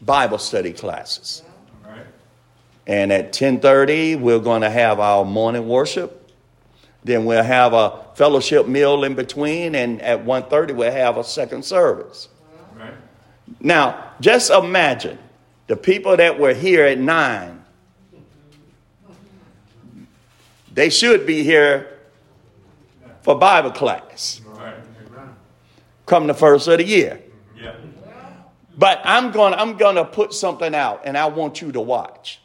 Bible 0.00 0.38
study 0.38 0.72
classes. 0.72 1.42
And 2.86 3.12
at 3.12 3.32
10:30, 3.32 4.20
we're 4.20 4.40
going 4.40 4.62
to 4.62 4.70
have 4.70 5.00
our 5.00 5.24
morning 5.24 5.66
worship. 5.66 6.30
Then 7.02 7.24
we'll 7.24 7.42
have 7.42 7.72
a 7.72 8.04
fellowship 8.14 8.66
meal 8.66 9.04
in 9.04 9.14
between, 9.14 9.74
and 9.74 10.00
at 10.02 10.24
1:30, 10.24 10.74
we'll 10.74 10.92
have 10.92 11.16
a 11.16 11.24
second 11.24 11.64
service. 11.64 12.28
Right. 12.76 12.94
Now, 13.60 14.12
just 14.20 14.50
imagine 14.50 15.18
the 15.66 15.76
people 15.76 16.16
that 16.16 16.38
were 16.38 16.54
here 16.54 16.84
at 16.84 16.98
nine. 16.98 17.62
They 20.72 20.90
should 20.90 21.26
be 21.26 21.42
here 21.44 21.98
for 23.22 23.38
Bible 23.38 23.70
class. 23.70 24.40
Right. 24.44 24.74
Come 26.06 26.26
the 26.26 26.34
first 26.34 26.68
of 26.68 26.78
the 26.78 26.84
year. 26.84 27.22
Yeah. 27.56 27.74
But 28.76 29.00
I'm 29.04 29.30
going 29.30 29.54
I'm 29.54 29.76
going 29.76 29.96
to 29.96 30.04
put 30.04 30.34
something 30.34 30.74
out 30.74 31.02
and 31.04 31.16
I 31.16 31.26
want 31.26 31.62
you 31.62 31.72
to 31.72 31.80
watch. 31.80 32.40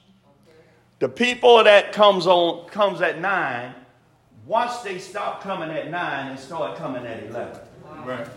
The 1.00 1.10
people 1.10 1.63
that 1.63 1.94
comes 1.94 2.27
on 2.27 2.68
comes 2.70 3.01
at 3.01 3.20
nine, 3.20 3.74
once 4.46 4.79
they 4.79 5.00
stop 5.00 5.41
coming 5.41 5.70
at 5.70 5.89
nine 5.89 6.32
and 6.32 6.39
start 6.39 6.77
coming 6.77 7.06
at 7.06 7.24
eleven. 7.24 7.60
Right. 8.06 8.27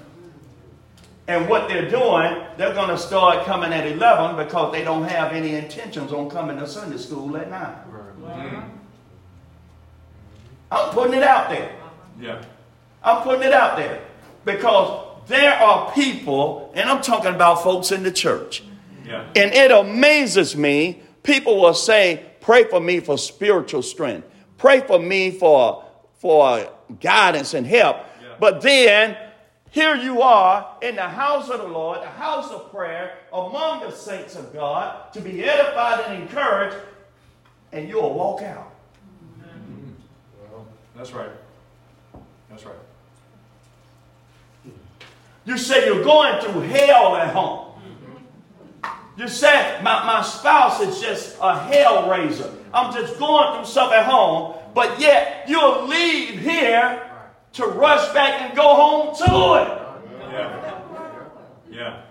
And 1.28 1.48
what 1.48 1.68
they're 1.68 1.88
doing, 1.88 2.44
they're 2.56 2.74
going 2.74 2.88
to 2.88 2.98
start 2.98 3.46
coming 3.46 3.72
at 3.72 3.86
11 3.86 4.44
because 4.44 4.72
they 4.72 4.82
don't 4.82 5.04
have 5.04 5.32
any 5.32 5.54
intentions 5.54 6.12
on 6.12 6.28
coming 6.28 6.58
to 6.58 6.66
Sunday 6.66 6.98
school 6.98 7.36
at 7.36 7.48
9. 7.48 7.76
Right. 8.18 8.64
I'm 10.72 10.90
putting 10.90 11.14
it 11.14 11.22
out 11.22 11.48
there. 11.48 11.76
Yeah. 12.20 12.42
I'm 13.04 13.22
putting 13.22 13.44
it 13.44 13.52
out 13.52 13.76
there 13.76 14.02
because 14.44 15.28
there 15.28 15.54
are 15.54 15.92
people, 15.92 16.72
and 16.74 16.90
I'm 16.90 17.02
talking 17.02 17.34
about 17.34 17.62
folks 17.62 17.92
in 17.92 18.02
the 18.02 18.12
church. 18.12 18.64
Yeah. 19.06 19.24
And 19.36 19.52
it 19.52 19.70
amazes 19.70 20.56
me, 20.56 21.02
people 21.22 21.60
will 21.60 21.74
say, 21.74 22.31
Pray 22.42 22.64
for 22.64 22.80
me 22.80 23.00
for 23.00 23.16
spiritual 23.16 23.82
strength. 23.82 24.28
Pray 24.58 24.80
for 24.80 24.98
me 24.98 25.30
for, 25.30 25.84
for 26.18 26.68
guidance 27.00 27.54
and 27.54 27.66
help. 27.66 27.96
Yeah. 27.96 28.34
But 28.38 28.60
then, 28.60 29.16
here 29.70 29.94
you 29.94 30.20
are 30.20 30.76
in 30.82 30.96
the 30.96 31.08
house 31.08 31.48
of 31.48 31.60
the 31.60 31.68
Lord, 31.68 32.02
the 32.02 32.08
house 32.08 32.50
of 32.50 32.70
prayer, 32.70 33.16
among 33.32 33.80
the 33.80 33.90
saints 33.90 34.36
of 34.36 34.52
God, 34.52 35.10
to 35.14 35.20
be 35.20 35.42
edified 35.42 36.04
and 36.06 36.22
encouraged, 36.22 36.76
and 37.72 37.88
you'll 37.88 38.12
walk 38.12 38.42
out. 38.42 38.74
Mm-hmm. 39.40 39.92
Well, 40.50 40.66
that's 40.94 41.12
right. 41.12 41.30
That's 42.50 42.66
right. 42.66 42.74
You 45.44 45.56
say 45.58 45.86
you're 45.86 46.04
going 46.04 46.40
through 46.42 46.60
hell 46.60 47.16
at 47.16 47.32
home. 47.32 47.71
You 49.22 49.28
said, 49.28 49.84
my, 49.84 50.04
my 50.04 50.22
spouse 50.22 50.80
is 50.80 51.00
just 51.00 51.36
a 51.40 51.56
hell 51.56 52.10
raiser. 52.10 52.52
I'm 52.74 52.92
just 52.92 53.20
going 53.20 53.54
through 53.54 53.66
stuff 53.66 53.92
at 53.92 54.04
home, 54.04 54.56
but 54.74 54.98
yet 54.98 55.44
you'll 55.46 55.86
leave 55.86 56.40
here 56.40 57.08
to 57.52 57.66
rush 57.66 58.12
back 58.12 58.40
and 58.40 58.56
go 58.56 58.74
home 58.74 59.14
to 59.14 59.22
it. 59.62 59.78
Yeah. 60.32 60.80
Yeah. 61.70 62.02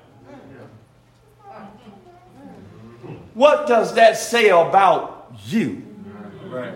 What 3.34 3.68
does 3.68 3.94
that 3.96 4.16
say 4.16 4.48
about 4.48 5.34
you? 5.48 5.84
Right. 6.46 6.74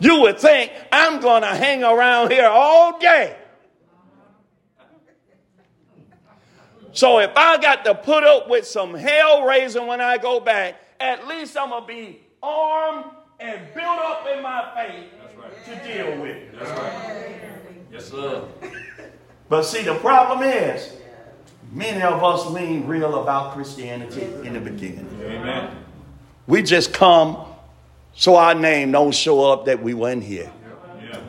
You 0.00 0.22
would 0.22 0.40
think, 0.40 0.72
I'm 0.90 1.20
going 1.20 1.42
to 1.42 1.48
hang 1.48 1.84
around 1.84 2.30
here 2.30 2.46
all 2.46 2.98
day. 2.98 3.36
So 6.96 7.18
if 7.18 7.36
I 7.36 7.58
got 7.58 7.84
to 7.84 7.94
put 7.94 8.24
up 8.24 8.48
with 8.48 8.66
some 8.66 8.94
hell 8.94 9.44
raising 9.44 9.86
when 9.86 10.00
I 10.00 10.16
go 10.16 10.40
back, 10.40 10.80
at 10.98 11.28
least 11.28 11.54
I'm 11.54 11.68
going 11.68 11.82
to 11.82 11.86
be 11.86 12.20
armed 12.42 13.04
and 13.38 13.60
built 13.74 13.98
up 13.98 14.26
in 14.34 14.42
my 14.42 14.72
faith 14.74 15.04
right. 15.36 15.64
to 15.84 15.92
deal 15.92 16.22
with 16.22 16.30
it. 16.30 16.58
That's 16.58 16.70
right. 16.70 17.40
Yes, 17.92 18.10
sir. 18.10 18.48
But 19.48 19.62
see, 19.62 19.82
the 19.82 19.94
problem 19.94 20.42
is, 20.42 20.92
many 21.70 22.02
of 22.02 22.24
us 22.24 22.46
lean 22.46 22.84
real 22.88 23.22
about 23.22 23.52
Christianity 23.52 24.22
in 24.42 24.54
the 24.54 24.60
beginning. 24.60 25.06
Amen. 25.22 25.70
We 26.48 26.62
just 26.62 26.92
come 26.92 27.44
so 28.12 28.34
our 28.34 28.56
name 28.56 28.90
don't 28.90 29.14
show 29.14 29.52
up 29.52 29.66
that 29.66 29.80
we 29.80 29.94
went 29.94 30.24
here. 30.24 30.50
Yeah. 31.00 31.20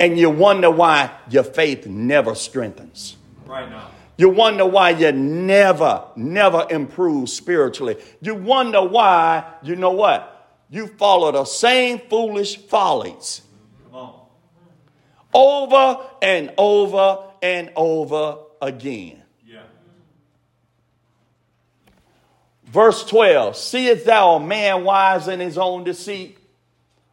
And 0.00 0.18
you 0.18 0.28
wonder 0.28 0.72
why 0.72 1.12
your 1.30 1.44
faith 1.44 1.86
never 1.86 2.34
strengthens. 2.34 3.16
Right 3.46 3.68
now. 3.68 3.90
You 4.16 4.28
wonder 4.28 4.66
why 4.66 4.90
you 4.90 5.10
never, 5.12 6.04
never 6.16 6.66
improve 6.70 7.30
spiritually. 7.30 7.96
You 8.20 8.34
wonder 8.34 8.82
why, 8.82 9.44
you 9.62 9.74
know 9.74 9.92
what? 9.92 10.28
You 10.70 10.86
follow 10.86 11.32
the 11.32 11.44
same 11.44 11.98
foolish 11.98 12.56
follies. 12.56 13.42
Over 15.34 16.06
and 16.20 16.52
over 16.58 17.24
and 17.40 17.70
over 17.74 18.38
again. 18.60 19.22
Yeah. 19.46 19.62
Verse 22.64 23.04
12 23.06 23.56
Seest 23.56 24.04
thou 24.04 24.34
a 24.34 24.40
man 24.40 24.84
wise 24.84 25.28
in 25.28 25.40
his 25.40 25.56
own 25.56 25.84
deceit? 25.84 26.38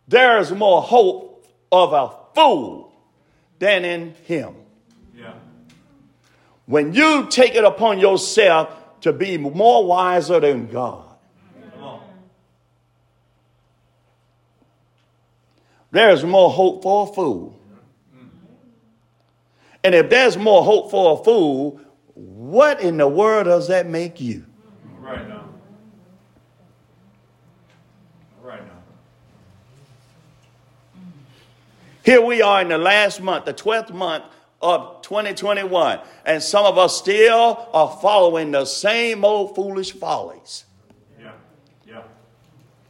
There 0.07 0.37
is 0.39 0.51
more 0.51 0.81
hope 0.81 1.47
of 1.71 1.93
a 1.93 2.11
fool 2.35 2.93
than 3.57 3.85
in 3.85 4.15
him. 4.25 4.55
When 6.69 6.93
you 6.93 7.25
take 7.31 7.55
it 7.55 7.63
upon 7.63 7.97
yourself 7.97 8.71
to 9.01 9.11
be 9.11 9.39
more 9.39 9.87
wiser 9.87 10.39
than 10.39 10.67
God, 10.67 11.03
there's 15.89 16.23
more 16.23 16.51
hope 16.51 16.83
for 16.83 17.09
a 17.09 17.11
fool. 17.11 17.59
And 19.83 19.95
if 19.95 20.11
there's 20.11 20.37
more 20.37 20.63
hope 20.63 20.91
for 20.91 21.19
a 21.19 21.23
fool, 21.23 21.81
what 22.13 22.81
in 22.81 22.97
the 22.97 23.07
world 23.07 23.45
does 23.45 23.69
that 23.69 23.87
make 23.87 24.21
you? 24.21 24.45
Right 24.99 25.27
now. 25.27 25.45
Right 28.43 28.63
now. 28.63 28.83
Here 32.03 32.23
we 32.23 32.43
are 32.43 32.61
in 32.61 32.67
the 32.67 32.77
last 32.77 33.23
month, 33.23 33.45
the 33.45 33.55
12th 33.55 33.91
month 33.91 34.25
of 34.61 34.98
2021, 35.09 35.99
and 36.23 36.41
some 36.41 36.65
of 36.65 36.77
us 36.77 36.95
still 36.95 37.67
are 37.73 37.97
following 37.99 38.51
the 38.51 38.63
same 38.63 39.25
old 39.25 39.55
foolish 39.55 39.91
follies. 39.91 40.65
Yeah. 41.19 41.31
Yeah. 41.87 42.01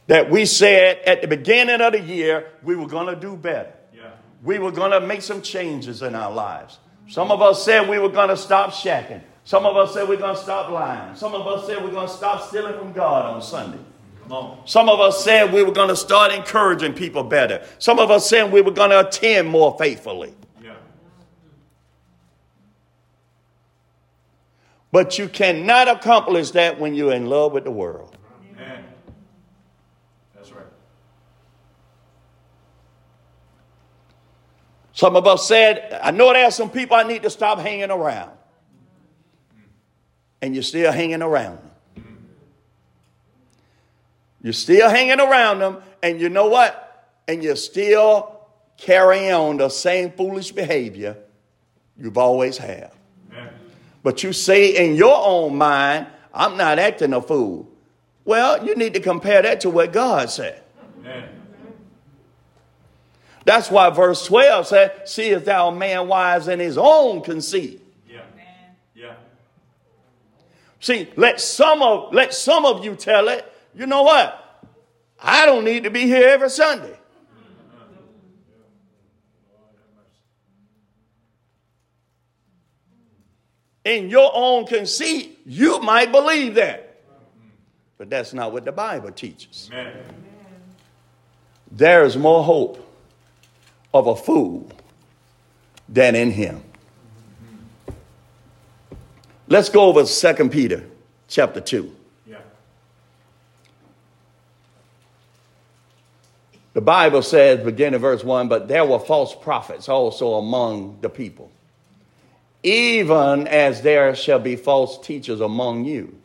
That 0.06 0.30
we 0.30 0.44
said 0.44 0.98
at 1.06 1.22
the 1.22 1.28
beginning 1.28 1.80
of 1.80 1.94
the 1.94 2.00
year 2.00 2.50
we 2.62 2.76
were 2.76 2.86
going 2.86 3.06
to 3.06 3.16
do 3.18 3.36
better 3.36 3.72
Yeah. 3.96 4.10
we 4.44 4.58
were 4.58 4.70
going 4.70 4.90
to 4.90 5.00
make 5.00 5.22
some 5.22 5.40
changes 5.40 6.02
in 6.02 6.14
our 6.14 6.30
lives. 6.30 6.78
Some 7.08 7.30
of 7.30 7.40
us 7.40 7.64
said 7.64 7.88
we 7.88 7.98
were 7.98 8.10
going 8.10 8.28
to 8.28 8.36
stop 8.36 8.70
shacking. 8.70 9.22
Some 9.44 9.64
of 9.64 9.74
us 9.76 9.94
said 9.94 10.06
we're 10.06 10.16
going 10.18 10.36
to 10.36 10.42
stop 10.42 10.70
lying. 10.70 11.16
Some 11.16 11.34
of 11.34 11.46
us 11.46 11.66
said 11.66 11.82
we're 11.82 11.90
going 11.90 12.06
to 12.06 12.12
stop 12.12 12.46
stealing 12.46 12.78
from 12.78 12.92
God 12.92 13.34
on 13.34 13.40
Sunday. 13.40 13.78
Some 14.66 14.88
of 14.90 15.00
us 15.00 15.24
said 15.24 15.52
we 15.52 15.64
were 15.64 15.72
going 15.72 15.88
to 15.88 15.96
start 15.96 16.32
encouraging 16.32 16.92
people 16.92 17.24
better. 17.24 17.64
Some 17.78 17.98
of 17.98 18.10
us 18.10 18.28
said 18.28 18.52
we 18.52 18.60
were 18.60 18.70
going 18.70 18.90
to 18.90 19.08
attend 19.08 19.48
more 19.48 19.74
faithfully. 19.78 20.34
But 24.92 25.18
you 25.18 25.28
cannot 25.28 25.88
accomplish 25.88 26.50
that 26.52 26.80
when 26.80 26.94
you're 26.94 27.12
in 27.12 27.26
love 27.26 27.52
with 27.52 27.64
the 27.64 27.70
world. 27.70 28.16
Amen. 28.52 28.84
That's 30.34 30.50
right. 30.50 30.66
Some 34.92 35.14
of 35.14 35.26
us 35.26 35.46
said, 35.46 35.98
I 36.02 36.10
know 36.10 36.32
there 36.32 36.44
are 36.44 36.50
some 36.50 36.70
people 36.70 36.96
I 36.96 37.04
need 37.04 37.22
to 37.22 37.30
stop 37.30 37.58
hanging 37.58 37.90
around. 37.90 38.32
And 40.42 40.54
you're 40.54 40.62
still 40.62 40.90
hanging 40.90 41.22
around 41.22 41.58
them. 41.58 41.70
You're 44.42 44.52
still 44.54 44.88
hanging 44.88 45.20
around 45.20 45.58
them, 45.58 45.82
and 46.02 46.18
you 46.20 46.30
know 46.30 46.46
what? 46.46 47.12
And 47.28 47.42
you're 47.42 47.56
still 47.56 48.40
carrying 48.78 49.32
on 49.32 49.58
the 49.58 49.68
same 49.68 50.12
foolish 50.12 50.50
behavior 50.52 51.18
you've 51.96 52.16
always 52.16 52.56
had. 52.56 52.90
But 54.02 54.22
you 54.22 54.32
say 54.32 54.76
in 54.76 54.94
your 54.96 55.16
own 55.16 55.56
mind, 55.56 56.06
I'm 56.32 56.56
not 56.56 56.78
acting 56.78 57.12
a 57.12 57.20
fool. 57.20 57.68
Well, 58.24 58.64
you 58.64 58.74
need 58.76 58.94
to 58.94 59.00
compare 59.00 59.42
that 59.42 59.62
to 59.62 59.70
what 59.70 59.92
God 59.92 60.30
said. 60.30 60.62
Amen. 60.98 61.28
That's 63.44 63.70
why 63.70 63.90
verse 63.90 64.24
12 64.26 64.66
said, 64.66 65.08
Seest 65.08 65.44
thou 65.44 65.68
a 65.68 65.74
man 65.74 66.08
wise 66.08 66.46
in 66.46 66.60
his 66.60 66.78
own 66.78 67.22
conceit? 67.22 67.82
Yeah. 68.08 68.22
Yeah. 68.94 69.14
See, 70.78 71.08
let 71.16 71.40
some 71.40 71.82
of 71.82 72.12
let 72.14 72.32
some 72.34 72.64
of 72.64 72.84
you 72.84 72.94
tell 72.94 73.28
it, 73.28 73.50
you 73.74 73.86
know 73.86 74.02
what? 74.02 74.36
I 75.18 75.46
don't 75.46 75.64
need 75.64 75.84
to 75.84 75.90
be 75.90 76.02
here 76.02 76.28
every 76.28 76.50
Sunday. 76.50 76.96
In 83.84 84.10
your 84.10 84.30
own 84.34 84.66
conceit, 84.66 85.40
you 85.46 85.80
might 85.80 86.12
believe 86.12 86.54
that. 86.56 87.02
But 87.96 88.10
that's 88.10 88.32
not 88.32 88.52
what 88.52 88.64
the 88.64 88.72
Bible 88.72 89.10
teaches. 89.12 89.70
Amen. 89.72 89.92
There 91.70 92.04
is 92.04 92.16
more 92.16 92.42
hope 92.42 92.86
of 93.94 94.06
a 94.06 94.16
fool 94.16 94.70
than 95.88 96.14
in 96.14 96.30
him. 96.30 96.62
Let's 99.48 99.68
go 99.68 99.86
over 99.86 100.04
2 100.04 100.48
Peter 100.48 100.84
chapter 101.26 101.60
2. 101.60 101.94
Yeah. 102.26 102.36
The 106.72 106.80
Bible 106.80 107.22
says, 107.22 107.64
beginning 107.64 107.98
verse 107.98 108.22
1, 108.22 108.48
but 108.48 108.68
there 108.68 108.84
were 108.84 109.00
false 109.00 109.34
prophets 109.34 109.88
also 109.88 110.34
among 110.34 110.98
the 111.00 111.08
people, 111.08 111.50
even 112.62 113.46
as 113.46 113.82
there 113.82 114.14
shall 114.14 114.38
be 114.38 114.56
false 114.56 114.98
teachers 114.98 115.40
among 115.40 115.84
you, 115.84 116.16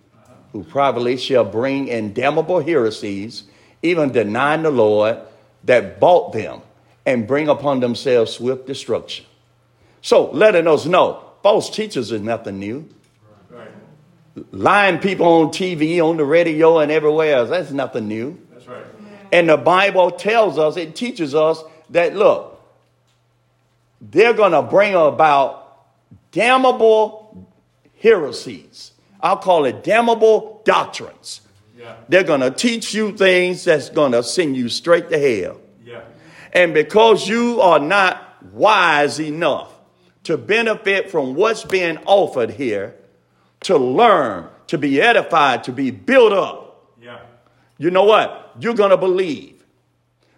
who 0.51 0.63
privately 0.63 1.17
shall 1.17 1.45
bring 1.45 1.87
in 1.87 2.13
damnable 2.13 2.59
heresies, 2.59 3.43
even 3.81 4.11
denying 4.11 4.63
the 4.63 4.71
Lord 4.71 5.17
that 5.63 5.99
bought 5.99 6.33
them 6.33 6.61
and 7.05 7.27
bring 7.27 7.49
upon 7.49 7.79
themselves 7.79 8.33
swift 8.33 8.65
destruction. 8.65 9.25
So, 10.01 10.29
letting 10.31 10.67
us 10.67 10.85
know 10.85 11.23
false 11.41 11.69
teachers 11.69 12.11
is 12.11 12.21
nothing 12.21 12.59
new. 12.59 12.87
Right. 13.49 13.69
Lying 14.51 14.99
people 14.99 15.25
on 15.25 15.47
TV, 15.47 15.99
on 16.01 16.17
the 16.17 16.25
radio, 16.25 16.79
and 16.79 16.91
everywhere 16.91 17.37
else, 17.37 17.49
that's 17.49 17.71
nothing 17.71 18.07
new. 18.07 18.39
That's 18.51 18.67
right. 18.67 18.85
And 19.31 19.49
the 19.49 19.57
Bible 19.57 20.11
tells 20.11 20.57
us, 20.57 20.77
it 20.77 20.95
teaches 20.95 21.33
us 21.33 21.63
that, 21.89 22.15
look, 22.15 22.61
they're 24.01 24.33
going 24.33 24.51
to 24.51 24.61
bring 24.61 24.93
about 24.93 25.64
damnable 26.35 27.47
heresies. 28.01 28.91
I'll 29.21 29.37
call 29.37 29.63
it 29.65 29.83
damnable 29.83 30.61
doctrines. 30.65 31.41
Yeah. 31.79 31.95
They're 32.09 32.23
going 32.23 32.41
to 32.41 32.51
teach 32.51 32.93
you 32.93 33.15
things 33.15 33.63
that's 33.63 33.89
going 33.89 34.11
to 34.11 34.21
send 34.21 34.57
you 34.57 34.69
straight 34.69 35.09
to 35.09 35.17
hell. 35.17 35.61
And 36.51 36.73
because 36.73 37.27
you 37.27 37.61
are 37.61 37.79
not 37.79 38.43
wise 38.53 39.19
enough 39.19 39.73
to 40.23 40.37
benefit 40.37 41.09
from 41.09 41.35
what's 41.35 41.63
being 41.63 41.97
offered 42.05 42.51
here, 42.51 42.95
to 43.61 43.77
learn, 43.77 44.47
to 44.67 44.77
be 44.77 45.01
edified, 45.01 45.63
to 45.65 45.71
be 45.71 45.91
built 45.91 46.33
up, 46.33 46.91
yeah. 47.01 47.19
you 47.77 47.91
know 47.91 48.03
what? 48.03 48.55
You're 48.59 48.73
going 48.73 48.91
to 48.91 48.97
believe. 48.97 49.63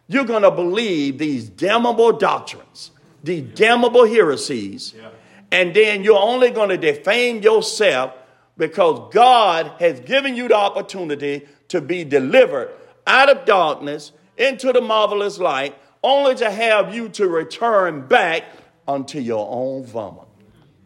You're 0.07 0.25
going 0.25 0.43
to 0.43 0.51
believe 0.51 1.17
these 1.17 1.49
damnable 1.49 2.13
doctrines, 2.13 2.91
these 3.23 3.43
damnable 3.55 4.07
heresies, 4.07 4.93
yeah. 4.97 5.09
And 5.51 5.73
then 5.73 6.03
you're 6.03 6.19
only 6.19 6.51
going 6.51 6.69
to 6.69 6.77
defame 6.77 7.41
yourself 7.41 8.13
because 8.57 9.13
God 9.13 9.71
has 9.79 9.99
given 10.01 10.35
you 10.35 10.47
the 10.47 10.55
opportunity 10.55 11.47
to 11.69 11.81
be 11.81 12.03
delivered 12.03 12.71
out 13.05 13.29
of 13.29 13.45
darkness 13.45 14.11
into 14.37 14.73
the 14.73 14.81
marvelous 14.81 15.37
light 15.37 15.75
only 16.03 16.35
to 16.35 16.49
have 16.49 16.93
you 16.93 17.09
to 17.09 17.27
return 17.27 18.07
back 18.07 18.43
unto 18.87 19.19
your 19.19 19.47
own 19.49 19.85
vomit. 19.85 20.27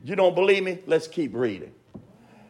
You 0.04 0.16
don't 0.16 0.36
believe 0.36 0.64
me? 0.64 0.80
Let's 0.88 1.08
keep 1.08 1.34
reading. 1.34 1.74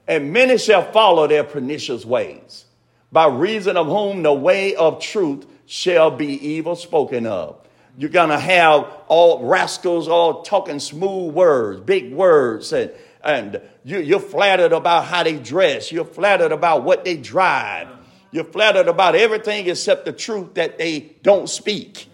And 0.08 0.32
many 0.34 0.58
shall 0.58 0.90
follow 0.92 1.28
their 1.28 1.44
pernicious 1.44 2.06
ways, 2.06 2.66
by 3.12 3.28
reason 3.28 3.78
of 3.78 3.88
whom 3.88 4.24
the 4.24 4.34
way 4.34 4.76
of 4.76 5.00
truth 5.02 5.46
shall 5.66 6.12
be 6.12 6.34
evil 6.48 6.76
spoken 6.76 7.26
of. 7.26 7.58
You're 7.98 8.10
going 8.10 8.30
to 8.30 8.40
have 8.40 8.88
all 9.08 9.46
rascals 9.46 10.08
all 10.08 10.44
talking 10.44 10.80
smooth 10.80 11.34
words, 11.34 11.82
big 11.82 12.14
words, 12.14 12.72
and, 12.74 12.92
and 13.24 13.62
you, 13.84 14.00
you're 14.00 14.20
flattered 14.20 14.72
about 14.72 15.06
how 15.06 15.24
they 15.24 15.38
dress. 15.38 15.92
You're 15.92 16.06
flattered 16.06 16.52
about 16.52 16.84
what 16.84 17.04
they 17.04 17.18
drive. 17.18 17.88
You're 18.32 18.46
flattered 18.46 18.88
about 18.88 19.16
everything 19.16 19.68
except 19.68 20.06
the 20.06 20.14
truth 20.14 20.54
that 20.54 20.78
they 20.78 21.16
don't 21.22 21.50
speak. 21.50 22.08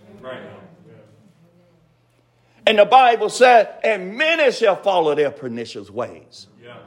And 2.68 2.80
the 2.80 2.86
Bible 2.86 3.30
said, 3.30 3.80
and 3.82 4.18
many 4.18 4.52
shall 4.52 4.76
follow 4.76 5.16
their 5.16 5.32
pernicious 5.32 5.90
ways. 5.90 6.48
Yeah. 6.62 6.80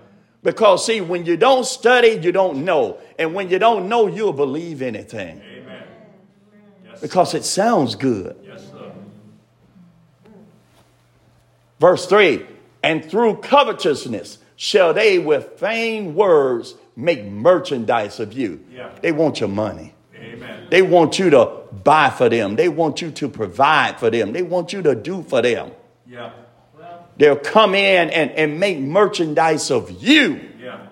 Because, 0.42 0.84
see, 0.84 1.00
when 1.00 1.24
you 1.24 1.38
don't 1.38 1.64
study, 1.64 2.20
you 2.22 2.32
don't 2.32 2.66
know. 2.66 2.98
And 3.18 3.32
when 3.32 3.48
you 3.48 3.58
don't 3.58 3.88
know, 3.88 4.06
you'll 4.06 4.34
believe 4.34 4.82
anything. 4.82 5.40
Amen. 5.40 5.82
Yes. 6.84 7.00
Because 7.00 7.32
it 7.32 7.46
sounds 7.46 7.94
good. 7.94 8.36
Yes, 8.44 8.69
Verse 11.80 12.06
3 12.06 12.46
And 12.84 13.04
through 13.04 13.38
covetousness 13.38 14.38
shall 14.54 14.94
they 14.94 15.18
with 15.18 15.58
vain 15.58 16.14
words 16.14 16.74
make 16.94 17.24
merchandise 17.24 18.20
of 18.20 18.32
you. 18.32 18.64
Yeah. 18.70 18.92
They 19.00 19.10
want 19.10 19.40
your 19.40 19.48
money. 19.48 19.94
Amen. 20.14 20.66
They 20.70 20.82
want 20.82 21.18
you 21.18 21.30
to 21.30 21.62
buy 21.82 22.10
for 22.10 22.28
them. 22.28 22.56
They 22.56 22.68
want 22.68 23.00
you 23.00 23.10
to 23.10 23.28
provide 23.28 23.98
for 23.98 24.10
them. 24.10 24.32
They 24.32 24.42
want 24.42 24.72
you 24.72 24.82
to 24.82 24.94
do 24.94 25.22
for 25.22 25.40
them. 25.42 25.72
Yeah. 26.06 26.32
They'll 27.16 27.36
come 27.36 27.74
in 27.74 28.08
and, 28.08 28.30
and 28.30 28.58
make 28.58 28.78
merchandise 28.78 29.70
of 29.70 29.90
you. 29.90 30.40
Yeah. 30.58 30.86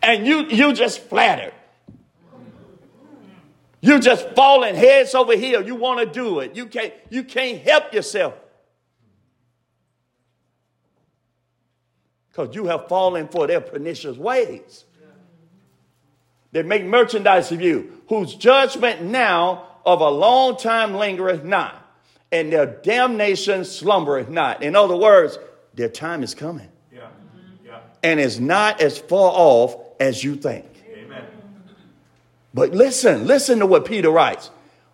And 0.00 0.24
you 0.24 0.44
you 0.46 0.72
just 0.72 1.00
flattered. 1.00 1.52
You 3.84 4.00
just 4.00 4.30
falling 4.30 4.74
heads 4.74 5.14
over 5.14 5.36
here. 5.36 5.60
You 5.60 5.74
want 5.74 6.00
to 6.00 6.06
do 6.06 6.40
it. 6.40 6.56
You 6.56 6.64
can't 6.64 6.94
you 7.10 7.22
can't 7.22 7.60
help 7.60 7.92
yourself. 7.92 8.32
Because 12.30 12.54
you 12.54 12.64
have 12.64 12.88
fallen 12.88 13.28
for 13.28 13.46
their 13.46 13.60
pernicious 13.60 14.16
ways. 14.16 14.86
They 16.52 16.62
make 16.62 16.86
merchandise 16.86 17.52
of 17.52 17.60
you, 17.60 18.00
whose 18.08 18.34
judgment 18.34 19.02
now 19.02 19.66
of 19.84 20.00
a 20.00 20.08
long 20.08 20.56
time 20.56 20.94
lingereth 20.94 21.44
not, 21.44 21.74
and 22.32 22.50
their 22.50 22.64
damnation 22.64 23.66
slumbereth 23.66 24.30
not. 24.30 24.62
In 24.62 24.76
other 24.76 24.96
words, 24.96 25.38
their 25.74 25.90
time 25.90 26.22
is 26.22 26.34
coming. 26.34 26.70
Yeah. 26.90 27.08
Yeah. 27.62 27.80
And 28.02 28.18
is 28.18 28.40
not 28.40 28.80
as 28.80 28.96
far 28.96 29.30
off 29.34 29.76
as 30.00 30.24
you 30.24 30.36
think. 30.36 30.73
But 32.54 32.70
listen, 32.70 33.26
listen 33.26 33.58
to 33.58 33.66
what 33.66 33.84
Peter 33.84 34.10
writes. 34.10 34.50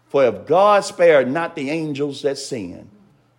For 0.09 0.25
if 0.25 0.46
God 0.46 0.85
spared 0.85 1.31
not 1.31 1.55
the 1.55 1.70
angels 1.70 2.23
that 2.23 2.38
sinned, 2.38 2.88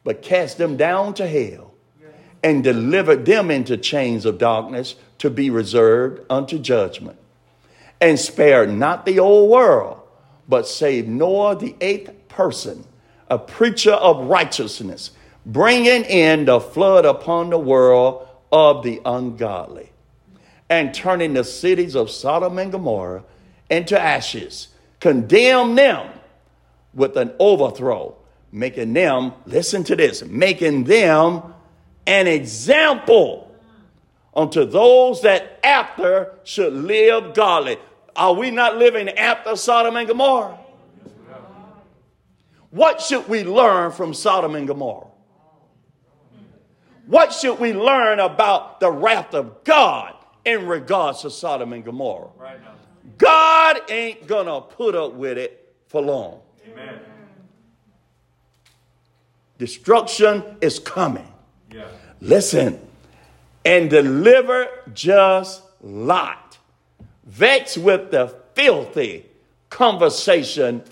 but 0.04 0.22
cast 0.22 0.58
them 0.58 0.78
down 0.78 1.16
to 1.16 1.28
hell, 1.28 1.74
and 2.44 2.64
delivered 2.64 3.26
them 3.26 3.52
into 3.52 3.76
chains 3.78 4.26
of 4.26 4.38
darkness 4.38 4.96
to 5.18 5.30
be 5.30 5.50
reserved 5.50 6.22
unto 6.30 6.58
judgment, 6.58 7.18
and 8.00 8.18
spared 8.18 8.72
not 8.72 9.06
the 9.06 9.20
old 9.20 9.50
world, 9.50 10.00
but 10.48 10.68
saved 10.68 11.08
Noah, 11.08 11.58
the 11.58 11.76
eighth 11.82 12.12
person, 12.30 12.86
a 13.28 13.38
preacher 13.38 13.92
of 13.92 14.28
righteousness, 14.28 15.12
bringing 15.46 16.04
in 16.06 16.46
the 16.46 16.60
flood 16.60 17.06
upon 17.06 17.50
the 17.50 17.60
world 17.60 18.28
of 18.52 18.84
the 18.84 19.02
ungodly, 19.04 19.92
and 20.70 20.94
turning 20.94 21.34
the 21.34 21.44
cities 21.44 21.96
of 21.96 22.10
Sodom 22.10 22.58
and 22.58 22.72
Gomorrah 22.72 23.24
into 23.72 24.00
ashes, 24.00 24.68
condemn 25.00 25.76
them 25.76 26.12
with 26.94 27.16
an 27.16 27.34
overthrow, 27.40 28.16
making 28.52 28.94
them, 28.94 29.34
listen 29.46 29.84
to 29.86 29.96
this, 29.96 30.24
making 30.26 30.84
them 30.84 31.42
an 32.06 32.28
example 32.28 33.50
unto 34.36 34.66
those 34.66 35.22
that 35.22 35.60
after 35.64 36.34
should 36.44 36.74
live 36.74 37.34
godly. 37.34 37.78
Are 38.16 38.34
we 38.34 38.52
not 38.52 38.78
living 38.78 39.10
after 39.10 39.56
Sodom 39.56 39.96
and 39.96 40.08
Gomorrah? 40.08 40.58
What 42.72 43.02
should 43.02 43.28
we 43.28 43.44
learn 43.44 43.92
from 43.92 44.14
Sodom 44.14 44.56
and 44.56 44.68
Gomorrah? 44.68 45.08
What 47.08 47.34
should 47.34 47.60
we 47.60 47.74
learn 47.74 48.20
about 48.20 48.80
the 48.80 48.92
wrath 48.92 49.34
of 49.34 49.64
God 49.64 50.14
in 50.46 50.68
regards 50.68 51.22
to 51.22 51.30
Sodom 51.30 51.74
and 51.74 51.84
Gomorrah? 51.84 52.30
God 53.22 53.90
ain't 53.90 54.28
gonna 54.28 54.62
put 54.62 54.96
up 54.96 55.14
with 55.14 55.38
it 55.38 55.74
for 55.88 56.02
long. 56.02 56.42
Amen. 56.68 57.00
Destruction 59.58 60.44
is 60.60 60.80
coming. 60.80 61.28
Yeah. 61.72 61.86
Listen, 62.20 62.80
and 63.64 63.90
deliver 63.90 64.68
just 64.94 65.64
Lot, 65.84 66.60
vexed 67.26 67.78
with 67.78 68.12
the 68.12 68.36
filthy 68.54 69.26
conversation 69.70 70.84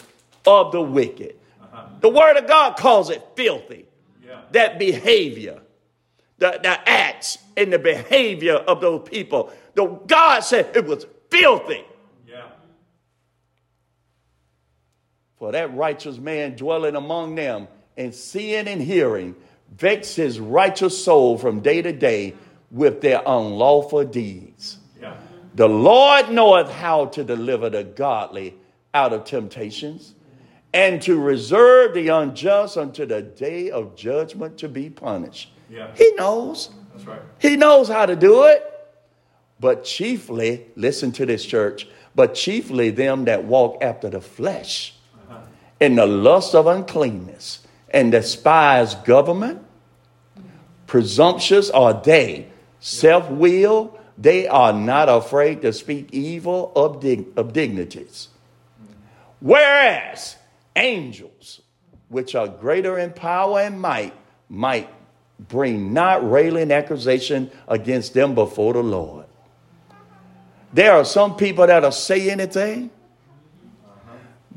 of 0.47 0.71
the 0.71 0.81
wicked. 0.81 1.35
Uh-huh. 1.61 1.85
The 2.01 2.09
word 2.09 2.37
of 2.37 2.47
God 2.47 2.75
calls 2.77 3.09
it 3.09 3.23
filthy. 3.35 3.85
Yeah. 4.25 4.41
That 4.51 4.79
behavior, 4.79 5.61
the, 6.39 6.59
the 6.63 6.89
acts 6.89 7.37
and 7.55 7.71
the 7.71 7.79
behavior 7.79 8.55
of 8.55 8.81
those 8.81 9.07
people. 9.07 9.51
The 9.75 9.85
God 9.85 10.39
said 10.39 10.75
it 10.75 10.85
was 10.85 11.05
filthy. 11.29 11.83
Yeah. 12.27 12.45
For 15.39 15.53
that 15.53 15.73
righteous 15.73 16.17
man 16.17 16.55
dwelling 16.55 16.95
among 16.95 17.35
them 17.35 17.69
and 17.95 18.13
seeing 18.13 18.67
and 18.67 18.81
hearing 18.81 19.35
vex 19.77 20.15
his 20.15 20.39
righteous 20.39 21.03
soul 21.03 21.37
from 21.37 21.61
day 21.61 21.81
to 21.81 21.93
day 21.93 22.35
with 22.71 23.01
their 23.01 23.21
unlawful 23.25 24.03
deeds. 24.03 24.77
Yeah. 25.01 25.15
The 25.55 25.69
Lord 25.69 26.29
knoweth 26.29 26.69
how 26.69 27.05
to 27.07 27.23
deliver 27.23 27.69
the 27.69 27.83
godly 27.83 28.55
out 28.93 29.13
of 29.13 29.23
temptations 29.23 30.13
and 30.73 31.01
to 31.03 31.19
reserve 31.19 31.93
the 31.93 32.09
unjust 32.09 32.77
unto 32.77 33.05
the 33.05 33.21
day 33.21 33.71
of 33.71 33.95
judgment 33.95 34.57
to 34.59 34.67
be 34.67 34.89
punished. 34.89 35.51
Yeah. 35.69 35.89
He 35.95 36.11
knows. 36.11 36.69
That's 36.93 37.05
right. 37.05 37.21
He 37.39 37.55
knows 37.55 37.87
how 37.87 38.05
to 38.05 38.15
do 38.15 38.43
it. 38.43 38.65
But 39.59 39.83
chiefly, 39.83 40.67
listen 40.75 41.11
to 41.13 41.25
this 41.25 41.45
church, 41.45 41.87
but 42.15 42.33
chiefly 42.33 42.91
them 42.91 43.25
that 43.25 43.43
walk 43.45 43.77
after 43.81 44.09
the 44.09 44.21
flesh. 44.21 44.95
In 45.79 45.95
the 45.95 46.05
lust 46.05 46.55
of 46.55 46.67
uncleanness 46.67 47.59
and 47.89 48.11
despise 48.11 48.95
government. 48.95 49.65
Presumptuous 50.87 51.69
are 51.69 51.93
they, 51.93 52.47
self 52.79 53.29
will, 53.29 53.97
they 54.17 54.47
are 54.47 54.73
not 54.73 55.07
afraid 55.07 55.61
to 55.61 55.71
speak 55.71 56.09
evil 56.11 56.71
of, 56.75 56.99
dig- 56.99 57.27
of 57.37 57.53
dignities. 57.53 58.27
Whereas 59.39 60.35
angels, 60.75 61.61
which 62.09 62.35
are 62.35 62.47
greater 62.47 62.97
in 62.97 63.13
power 63.13 63.61
and 63.61 63.79
might, 63.79 64.13
might 64.49 64.89
bring 65.47 65.93
not 65.93 66.29
railing 66.29 66.71
accusation 66.71 67.49
against 67.67 68.13
them 68.13 68.35
before 68.35 68.73
the 68.73 68.83
Lord. 68.83 69.25
There 70.73 70.91
are 70.91 71.05
some 71.05 71.35
people 71.35 71.65
that 71.65 71.83
are 71.85 71.91
say 71.91 72.29
anything. 72.29 72.91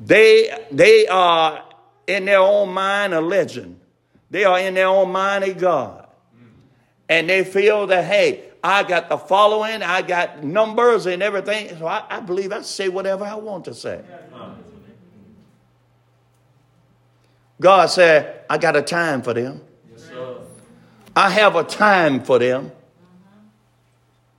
They, 0.04 0.66
they 0.70 1.06
are 1.06 1.64
in 2.06 2.24
their 2.24 2.40
own 2.40 2.72
mind 2.72 3.14
a 3.14 3.20
legend. 3.20 3.78
They 4.30 4.44
are 4.44 4.58
in 4.58 4.74
their 4.74 4.88
own 4.88 5.12
mind 5.12 5.44
a 5.44 5.54
God. 5.54 6.08
And 7.08 7.28
they 7.28 7.44
feel 7.44 7.86
that, 7.88 8.04
hey, 8.04 8.44
I 8.64 8.82
got 8.84 9.08
the 9.08 9.18
following, 9.18 9.82
I 9.82 10.02
got 10.02 10.42
numbers 10.42 11.06
and 11.06 11.22
everything. 11.22 11.76
So 11.78 11.86
I, 11.86 12.04
I 12.08 12.20
believe 12.20 12.52
I 12.52 12.62
say 12.62 12.88
whatever 12.88 13.24
I 13.24 13.34
want 13.34 13.66
to 13.66 13.74
say. 13.74 14.00
God 17.60 17.86
said, 17.86 18.44
I 18.50 18.58
got 18.58 18.74
a 18.74 18.82
time 18.82 19.22
for 19.22 19.34
them. 19.34 19.60
I 21.14 21.30
have 21.30 21.54
a 21.54 21.62
time 21.62 22.24
for 22.24 22.38
them. 22.38 22.72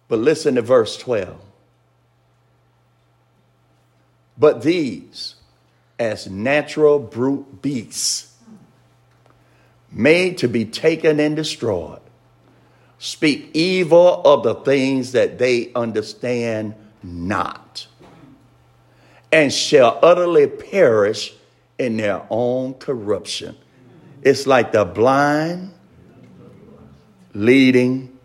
But 0.10 0.19
listen 0.19 0.56
to 0.56 0.62
verse 0.62 0.97
12. 0.97 1.39
But 4.38 4.62
these, 4.62 5.36
as 5.99 6.29
natural 6.29 6.99
brute 6.99 7.62
beasts, 7.62 8.36
made 9.91 10.38
to 10.39 10.47
be 10.47 10.65
taken 10.65 11.19
and 11.19 11.36
destroyed, 11.36 12.01
speak 12.97 13.49
evil 13.53 14.21
of 14.23 14.43
the 14.43 14.56
things 14.56 15.12
that 15.12 15.38
they 15.38 15.71
understand 15.73 16.73
not, 17.03 17.88
and 19.32 19.53
shall 19.53 19.99
utterly 20.01 20.47
perish 20.47 21.34
in 21.77 21.97
their 21.97 22.25
own 22.29 22.73
corruption. 22.75 23.56
It's 24.21 24.47
like 24.47 24.71
the 24.71 24.86
blind 24.86 25.73
leading 27.34 28.17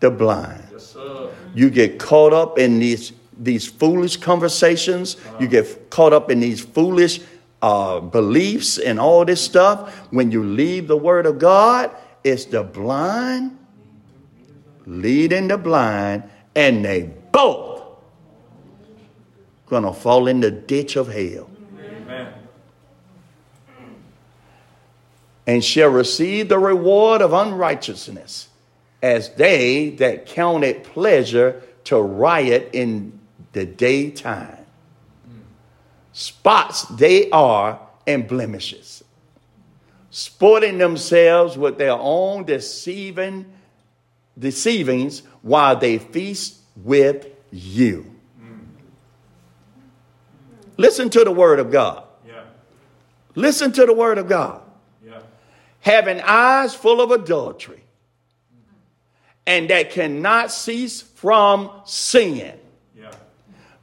the 0.00 0.10
blind. 0.10 0.62
Yes, 0.72 0.96
you 1.54 1.70
get 1.70 1.98
caught 1.98 2.32
up 2.32 2.58
in 2.58 2.78
these 2.78 3.12
these 3.38 3.66
foolish 3.66 4.16
conversations. 4.16 5.16
You 5.40 5.48
get 5.48 5.90
caught 5.90 6.12
up 6.12 6.30
in 6.30 6.40
these 6.40 6.60
foolish 6.60 7.20
uh, 7.62 8.00
beliefs 8.00 8.78
and 8.78 9.00
all 9.00 9.24
this 9.24 9.40
stuff. 9.40 9.94
When 10.10 10.30
you 10.30 10.44
leave 10.44 10.88
the 10.88 10.96
Word 10.96 11.26
of 11.26 11.38
God, 11.38 11.90
it's 12.22 12.44
the 12.46 12.62
blind 12.62 13.58
leading 14.86 15.48
the 15.48 15.58
blind, 15.58 16.24
and 16.54 16.84
they 16.84 17.10
both 17.32 17.82
gonna 19.66 19.92
fall 19.92 20.28
in 20.28 20.40
the 20.40 20.50
ditch 20.50 20.96
of 20.96 21.08
hell. 21.08 21.50
Amen. 21.78 22.32
And 25.46 25.64
shall 25.64 25.90
receive 25.90 26.48
the 26.48 26.58
reward 26.58 27.22
of 27.22 27.32
unrighteousness, 27.32 28.48
as 29.02 29.34
they 29.34 29.90
that 29.90 30.26
count 30.26 30.64
it 30.64 30.84
pleasure 30.84 31.62
to 31.84 32.00
riot 32.00 32.70
in 32.72 33.18
the 33.54 33.64
daytime. 33.64 34.58
Spots 36.12 36.82
they 36.84 37.30
are 37.30 37.80
and 38.06 38.28
blemishes, 38.28 39.02
sporting 40.10 40.78
themselves 40.78 41.56
with 41.58 41.78
their 41.78 41.96
own 41.98 42.44
deceiving 42.44 43.46
deceivings 44.38 45.22
while 45.42 45.76
they 45.76 45.98
feast 45.98 46.58
with 46.76 47.26
you. 47.50 48.10
Listen 50.76 51.08
to 51.10 51.24
the 51.24 51.30
word 51.30 51.60
of 51.60 51.70
God. 51.70 52.04
Yeah. 52.26 52.42
Listen 53.34 53.72
to 53.72 53.86
the 53.86 53.92
word 53.92 54.18
of 54.18 54.28
God. 54.28 54.60
Yeah. 55.04 55.20
Having 55.80 56.20
eyes 56.20 56.74
full 56.74 57.00
of 57.00 57.12
adultery 57.12 57.82
and 59.46 59.70
that 59.70 59.90
cannot 59.90 60.50
cease 60.50 61.00
from 61.00 61.70
sin 61.84 62.58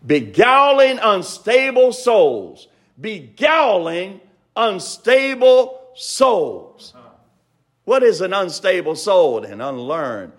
beguiling 0.06 1.00
unstable 1.02 1.94
souls, 1.94 2.68
beguiling 3.00 4.22
unstable 4.56 5.80
souls. 5.96 6.94
What 7.84 8.04
is 8.04 8.22
an 8.22 8.34
unstable 8.34 8.96
soul 8.96 9.44
and 9.44 9.62
unlearned? 9.62 10.34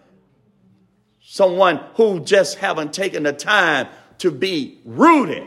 Someone 1.20 1.80
who 1.94 2.20
just 2.20 2.58
haven't 2.58 2.92
taken 2.92 3.22
the 3.22 3.32
time 3.32 3.88
to 4.18 4.30
be 4.30 4.78
rooted. 4.84 5.44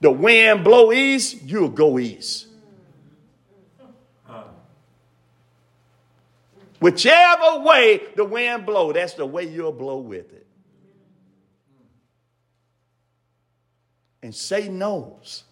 The 0.00 0.10
wind 0.10 0.64
blow 0.64 0.92
east, 0.92 1.42
you'll 1.42 1.68
go 1.68 1.98
east. 1.98 2.46
Whichever 6.80 7.60
way 7.60 8.02
the 8.14 8.24
wind 8.24 8.64
blow, 8.64 8.92
that's 8.92 9.14
the 9.14 9.26
way 9.26 9.44
you'll 9.44 9.72
blow 9.72 9.98
with 9.98 10.32
it. 10.32 10.46
And 14.22 14.34
Satan 14.34 14.78
knows. 14.78 15.44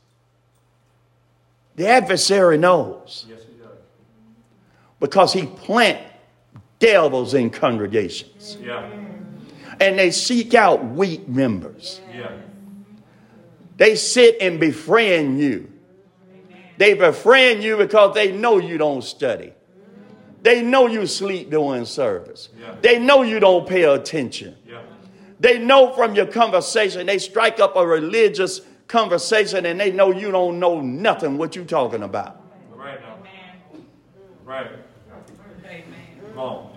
The 1.77 1.87
adversary 1.87 2.59
knows. 2.59 3.27
Yes, 3.29 3.41
he 3.41 3.63
does. 3.63 3.79
Because 4.99 5.33
he 5.33 5.47
plant 5.47 6.01
devils 6.79 7.35
in 7.35 7.51
congregations. 7.51 8.57
Yeah. 8.61 8.91
And 9.81 9.99
they 9.99 10.11
seek 10.11 10.55
out 10.55 10.85
weak 10.85 11.29
members. 11.29 12.01
Yeah. 12.13 12.33
They 13.77 13.95
sit 13.95 14.39
and 14.41 14.59
befriend 14.59 15.39
you. 15.39 15.71
They 16.79 16.95
befriend 16.95 17.63
you 17.63 17.77
because 17.77 18.15
they 18.15 18.33
know 18.33 18.59
you 18.59 18.79
don't 18.79 19.03
study. 19.03 19.53
They 20.43 20.63
know 20.63 20.87
you 20.87 21.07
sleep 21.07 21.51
during 21.51 21.85
service. 21.85 22.51
Yeah. 22.59 22.77
They 22.81 22.99
know 22.99 23.23
you 23.23 23.41
don't 23.41 23.67
pay 23.67 23.83
attention. 23.83 24.57
Yeah. 24.67 24.81
They 25.39 25.59
know 25.59 25.93
from 25.93 26.15
your 26.15 26.27
conversation, 26.27 27.07
they 27.07 27.19
strike 27.19 27.61
up 27.61 27.77
a 27.77 27.87
religious 27.87 28.61
conversation 28.89 29.67
and 29.67 29.79
they 29.79 29.93
know 29.93 30.13
you 30.13 30.31
don't 30.31 30.59
know 30.59 30.81
nothing 30.81 31.37
what 31.39 31.57
you 31.57 31.65
talking 31.65 32.03
about. 32.03 32.43
Right 32.75 33.01
now. 33.03 33.17
Right. 34.45 34.71
Come 36.35 36.39
on. 36.39 36.73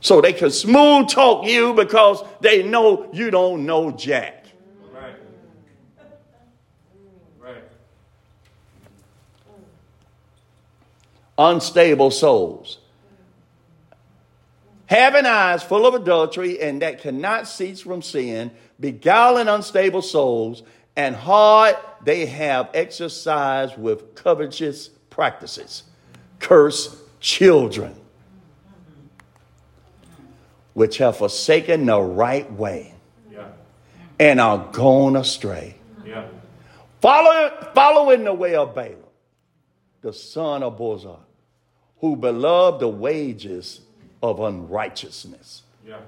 So 0.00 0.20
they 0.20 0.32
can 0.32 0.50
smooth 0.50 1.08
talk 1.08 1.46
you 1.46 1.74
because 1.74 2.22
they 2.40 2.62
know 2.62 3.08
you 3.12 3.30
don't 3.30 3.66
know 3.66 3.90
Jack. 3.90 4.46
Right. 4.92 5.14
Right. 7.38 7.62
Unstable 11.36 12.10
souls. 12.10 12.78
Having 14.90 15.26
eyes 15.26 15.62
full 15.62 15.86
of 15.86 15.94
adultery 15.94 16.60
and 16.60 16.82
that 16.82 17.00
cannot 17.00 17.46
cease 17.46 17.80
from 17.80 18.02
sin, 18.02 18.50
beguiling 18.80 19.46
unstable 19.46 20.02
souls, 20.02 20.64
and 20.96 21.14
hard 21.14 21.76
they 22.02 22.26
have 22.26 22.68
exercised 22.74 23.78
with 23.78 24.16
covetous 24.16 24.88
practices. 25.08 25.84
Curse 26.40 27.00
children, 27.20 27.94
which 30.74 30.98
have 30.98 31.18
forsaken 31.18 31.86
the 31.86 32.00
right 32.00 32.50
way 32.52 32.92
Yeah. 33.30 33.46
and 34.18 34.40
are 34.40 34.58
gone 34.72 35.14
astray. 35.14 35.76
Yeah. 36.04 36.24
Follow, 37.00 37.68
following 37.76 38.24
the 38.24 38.34
way 38.34 38.56
of 38.56 38.74
Balaam, 38.74 38.96
the 40.00 40.12
son 40.12 40.64
of 40.64 40.76
Bosor, 40.76 41.20
who 42.00 42.16
beloved 42.16 42.80
the 42.80 42.88
wages 42.88 43.82
of 44.22 44.40
unrighteousness, 44.40 45.62
Yeah. 45.86 45.98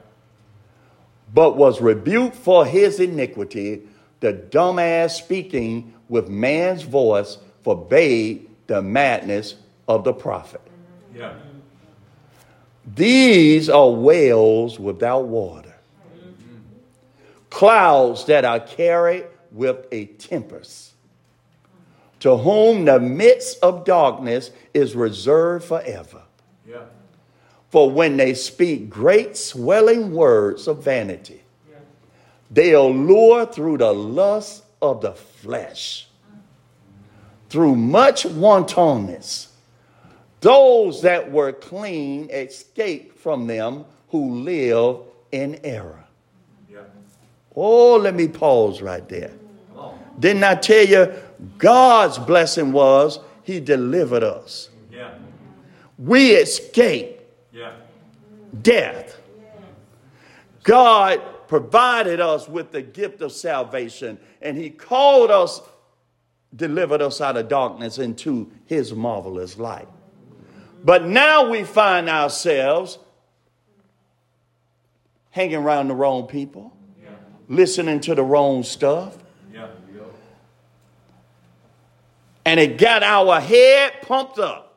but 1.33 1.57
was 1.57 1.81
rebuked 1.81 2.37
for 2.37 2.66
his 2.66 3.01
iniquity. 3.01 3.83
The 4.20 4.33
dumbass 4.33 5.11
speaking 5.16 5.94
with 6.09 6.29
man's 6.29 6.83
voice 6.83 7.38
forbade 7.62 8.48
the 8.66 8.83
madness 8.83 9.57
of 9.88 10.05
the 10.05 10.12
prophet. 10.12 10.61
Yeah. 11.14 11.35
These 12.94 13.68
are 13.68 13.90
wells 13.90 14.79
without 14.79 15.25
water, 15.27 15.75
clouds 17.51 18.25
that 18.27 18.44
are 18.44 18.61
carried 18.61 19.27
with 19.53 19.87
a 19.92 20.07
tempest, 20.07 20.92
to 22.20 22.37
whom 22.37 22.85
the 22.85 22.98
midst 22.98 23.62
of 23.62 23.85
darkness 23.85 24.51
is 24.75 24.94
reserved 24.94 25.64
forever. 25.64 26.22
Yeah. 26.68 26.85
For 27.72 27.90
when 27.90 28.18
they 28.18 28.35
speak 28.35 28.90
great 28.90 29.35
swelling 29.35 30.12
words 30.12 30.68
of 30.68 30.85
vanity, 30.85 31.40
they 32.50 32.74
allure 32.74 33.46
through 33.46 33.78
the 33.78 33.94
lust 33.94 34.64
of 34.82 35.00
the 35.00 35.12
flesh, 35.12 36.06
through 37.48 37.76
much 37.76 38.26
wantonness. 38.26 39.56
Those 40.42 41.00
that 41.00 41.32
were 41.32 41.52
clean 41.52 42.28
escape 42.28 43.18
from 43.18 43.46
them 43.46 43.87
who 44.11 44.42
live 44.42 44.98
in 45.30 45.58
error. 45.64 46.04
Yeah. 46.70 46.80
Oh, 47.56 47.96
let 47.96 48.14
me 48.14 48.28
pause 48.28 48.82
right 48.82 49.08
there. 49.08 49.32
Didn't 50.18 50.44
I 50.44 50.56
tell 50.56 50.85
you 50.85 51.11
God's 51.56 52.18
blessing 52.18 52.72
was 52.72 53.18
he 53.44 53.61
delivered 53.61 54.24
us? 54.24 54.68
Yeah. 54.92 55.14
We 55.96 56.32
escaped 56.32 57.21
Yeah. 57.52 57.72
death. 58.62 59.18
God 60.62 61.20
provided 61.48 62.20
us 62.20 62.48
with 62.48 62.70
the 62.72 62.82
gift 62.82 63.20
of 63.20 63.32
salvation, 63.32 64.18
and 64.40 64.56
He 64.56 64.70
called 64.70 65.30
us, 65.30 65.60
delivered 66.54 67.02
us 67.02 67.20
out 67.20 67.36
of 67.36 67.48
darkness 67.48 67.98
into 67.98 68.50
His 68.66 68.94
marvelous 68.94 69.58
light. 69.58 69.88
But 70.84 71.04
now 71.04 71.50
we 71.50 71.64
find 71.64 72.08
ourselves 72.08 72.98
hanging 75.30 75.56
around 75.56 75.88
the 75.88 75.94
wrong 75.94 76.26
people, 76.26 76.72
Yeah. 77.02 77.10
listening 77.48 78.00
to 78.00 78.14
the 78.14 78.22
wrong 78.22 78.62
stuff, 78.62 79.16
Yeah. 79.52 79.68
and 82.44 82.58
it 82.60 82.78
got 82.78 83.02
our 83.02 83.40
head 83.40 83.92
pumped 84.02 84.38
up. 84.38 84.71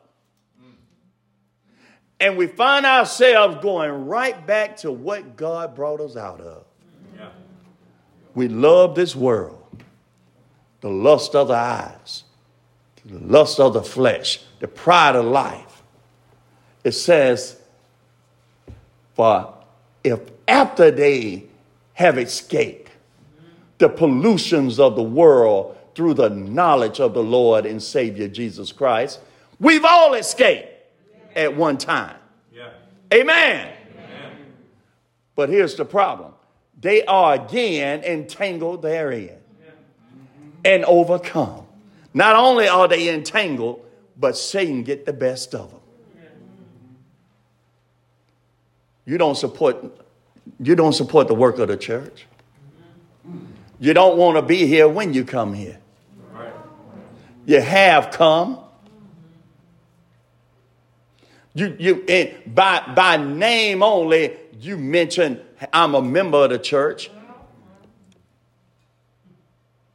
And 2.18 2.36
we 2.36 2.46
find 2.46 2.86
ourselves 2.86 3.58
going 3.62 4.06
right 4.06 4.46
back 4.46 4.78
to 4.78 4.90
what 4.90 5.36
God 5.36 5.74
brought 5.74 6.00
us 6.00 6.16
out 6.16 6.40
of. 6.40 6.64
Yeah. 7.14 7.28
We 8.34 8.48
love 8.48 8.94
this 8.94 9.14
world, 9.14 9.62
the 10.80 10.88
lust 10.88 11.34
of 11.34 11.48
the 11.48 11.54
eyes, 11.54 12.24
the 13.04 13.18
lust 13.18 13.60
of 13.60 13.74
the 13.74 13.82
flesh, 13.82 14.42
the 14.60 14.68
pride 14.68 15.14
of 15.14 15.26
life. 15.26 15.82
It 16.84 16.92
says, 16.92 17.60
For 19.14 19.52
if 20.02 20.20
after 20.48 20.90
they 20.90 21.44
have 21.94 22.18
escaped 22.18 22.90
the 23.78 23.88
pollutions 23.88 24.80
of 24.80 24.96
the 24.96 25.02
world 25.02 25.76
through 25.94 26.14
the 26.14 26.30
knowledge 26.30 27.00
of 27.00 27.12
the 27.12 27.22
Lord 27.22 27.66
and 27.66 27.82
Savior 27.82 28.28
Jesus 28.28 28.72
Christ, 28.72 29.20
we've 29.60 29.84
all 29.84 30.14
escaped 30.14 30.75
at 31.36 31.54
one 31.56 31.78
time. 31.78 32.16
Yeah. 32.52 32.70
Amen. 33.12 33.72
Amen. 33.94 34.32
But 35.34 35.50
here's 35.50 35.76
the 35.76 35.84
problem 35.84 36.32
they 36.80 37.04
are 37.04 37.34
again 37.34 38.02
entangled 38.02 38.82
therein 38.82 39.38
and 40.64 40.84
overcome. 40.84 41.66
Not 42.12 42.34
only 42.34 42.66
are 42.66 42.88
they 42.88 43.08
entangled, 43.08 43.84
but 44.18 44.36
Satan 44.36 44.82
get 44.82 45.06
the 45.06 45.12
best 45.12 45.54
of 45.54 45.70
them. 45.70 45.80
You 49.04 49.18
don't 49.18 49.36
support 49.36 49.84
you 50.60 50.74
don't 50.74 50.92
support 50.92 51.28
the 51.28 51.34
work 51.34 51.58
of 51.58 51.68
the 51.68 51.76
church. 51.76 52.26
You 53.78 53.92
don't 53.92 54.16
want 54.16 54.36
to 54.36 54.42
be 54.42 54.66
here 54.66 54.88
when 54.88 55.12
you 55.12 55.24
come 55.24 55.52
here. 55.54 55.78
You 57.44 57.60
have 57.60 58.10
come. 58.10 58.58
You, 61.56 61.74
you, 61.78 62.04
and 62.06 62.54
by, 62.54 62.82
by 62.94 63.16
name 63.16 63.82
only, 63.82 64.36
you 64.60 64.76
mention, 64.76 65.40
I'm 65.72 65.94
a 65.94 66.02
member 66.02 66.44
of 66.44 66.50
the 66.50 66.58
church. 66.58 67.10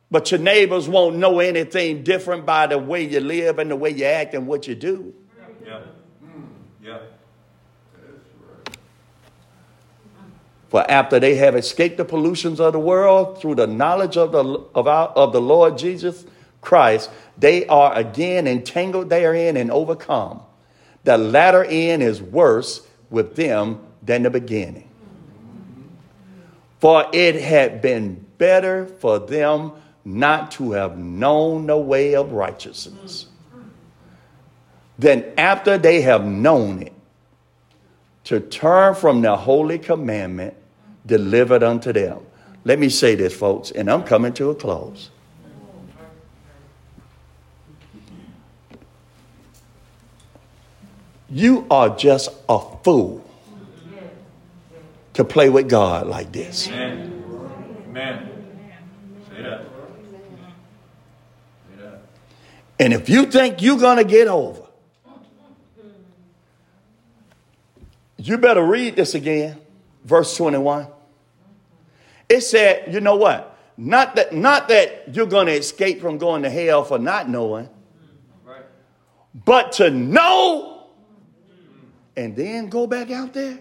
But 0.10 0.32
your 0.32 0.40
neighbors 0.40 0.90
won't 0.90 1.18
know 1.18 1.40
anything 1.40 2.04
different 2.04 2.48
by 2.48 2.66
the 2.66 2.80
way 2.80 3.04
you 3.04 3.20
live 3.20 3.60
and 3.60 3.70
the 3.70 3.76
way 3.76 3.92
you 3.92 4.06
act 4.06 4.34
and 4.34 4.48
what 4.48 4.68
you 4.68 4.74
do. 4.74 5.14
Yeah. 5.64 5.82
Mm, 6.26 6.48
yeah. 6.84 6.98
For 10.70 10.90
after 10.90 11.20
they 11.20 11.36
have 11.36 11.56
escaped 11.56 11.98
the 11.98 12.06
pollutions 12.06 12.60
of 12.60 12.74
the 12.74 12.80
world 12.80 13.40
through 13.40 13.54
the 13.54 13.68
knowledge 13.68 14.18
of 14.18 14.32
the, 14.32 14.44
of, 14.74 14.88
our, 14.88 15.10
of 15.10 15.32
the 15.32 15.42
Lord 15.42 15.78
Jesus 15.78 16.26
Christ, 16.60 17.12
they 17.38 17.68
are 17.68 17.96
again 17.96 18.48
entangled 18.48 19.12
therein 19.12 19.58
and 19.58 19.70
overcome. 19.70 20.42
The 21.04 21.18
latter 21.18 21.64
end 21.64 22.04
is 22.04 22.22
worse 22.22 22.88
with 23.10 23.36
them 23.36 23.82
than 24.02 24.24
the 24.24 24.30
beginning. 24.30 24.90
For 26.80 27.06
it 27.14 27.36
had 27.36 27.82
been 27.82 28.26
better 28.38 28.88
for 28.88 29.20
them 29.20 29.74
not 30.04 30.52
to 30.52 30.72
have 30.72 30.98
known 30.98 31.68
the 31.68 31.78
way 31.78 32.16
of 32.16 32.32
righteousness 32.32 33.28
than 34.98 35.26
after 35.38 35.78
they 35.78 36.02
have 36.02 36.26
known 36.26 36.82
it 36.82 36.94
to 38.24 38.40
turn 38.40 38.96
from 38.96 39.22
the 39.22 39.36
holy 39.36 39.78
commandment 39.78 40.56
delivered 41.06 41.64
unto 41.64 41.94
them. 41.94 42.20
Let 42.64 42.80
me 42.80 42.90
say 42.90 43.16
this, 43.16 43.36
folks, 43.36 43.72
and 43.72 43.90
I'm 43.90 44.04
coming 44.04 44.34
to 44.34 44.50
a 44.50 44.56
close. 44.56 45.11
You 51.32 51.66
are 51.72 51.96
just 51.96 52.30
a 52.50 52.60
fool 52.84 53.26
to 55.14 55.24
play 55.24 55.50
with 55.50 55.70
God 55.70 56.08
like 56.08 56.32
this. 56.32 56.68
Amen. 56.68 57.24
Amen. 57.88 58.30
Say 59.30 59.42
that. 59.42 59.62
Say 61.70 61.82
that. 61.82 62.02
And 62.80 62.94
if 62.94 63.10
you 63.10 63.26
think 63.28 63.62
you're 63.62 63.80
going 63.80 63.98
to 63.98 64.04
get 64.04 64.28
over, 64.28 64.62
you 68.18 68.38
better 68.38 68.64
read 68.64 68.98
this 68.98 69.16
again, 69.16 69.58
verse 70.04 70.36
21. 70.36 70.88
It 72.28 72.42
said, 72.42 72.94
you 72.94 73.00
know 73.00 73.16
what? 73.16 73.58
Not 73.78 74.16
that, 74.16 74.34
not 74.34 74.68
that 74.68 75.16
you're 75.16 75.26
going 75.26 75.48
to 75.48 75.54
escape 75.54 76.02
from 76.02 76.18
going 76.18 76.44
to 76.44 76.50
hell 76.50 76.84
for 76.84 77.00
not 77.00 77.30
knowing, 77.30 77.70
Right. 78.46 78.64
but 79.34 79.72
to 79.74 79.90
know 79.90 80.71
and 82.16 82.36
then 82.36 82.68
go 82.70 82.88
back 82.88 83.12
out 83.12 83.34
there. 83.34 83.60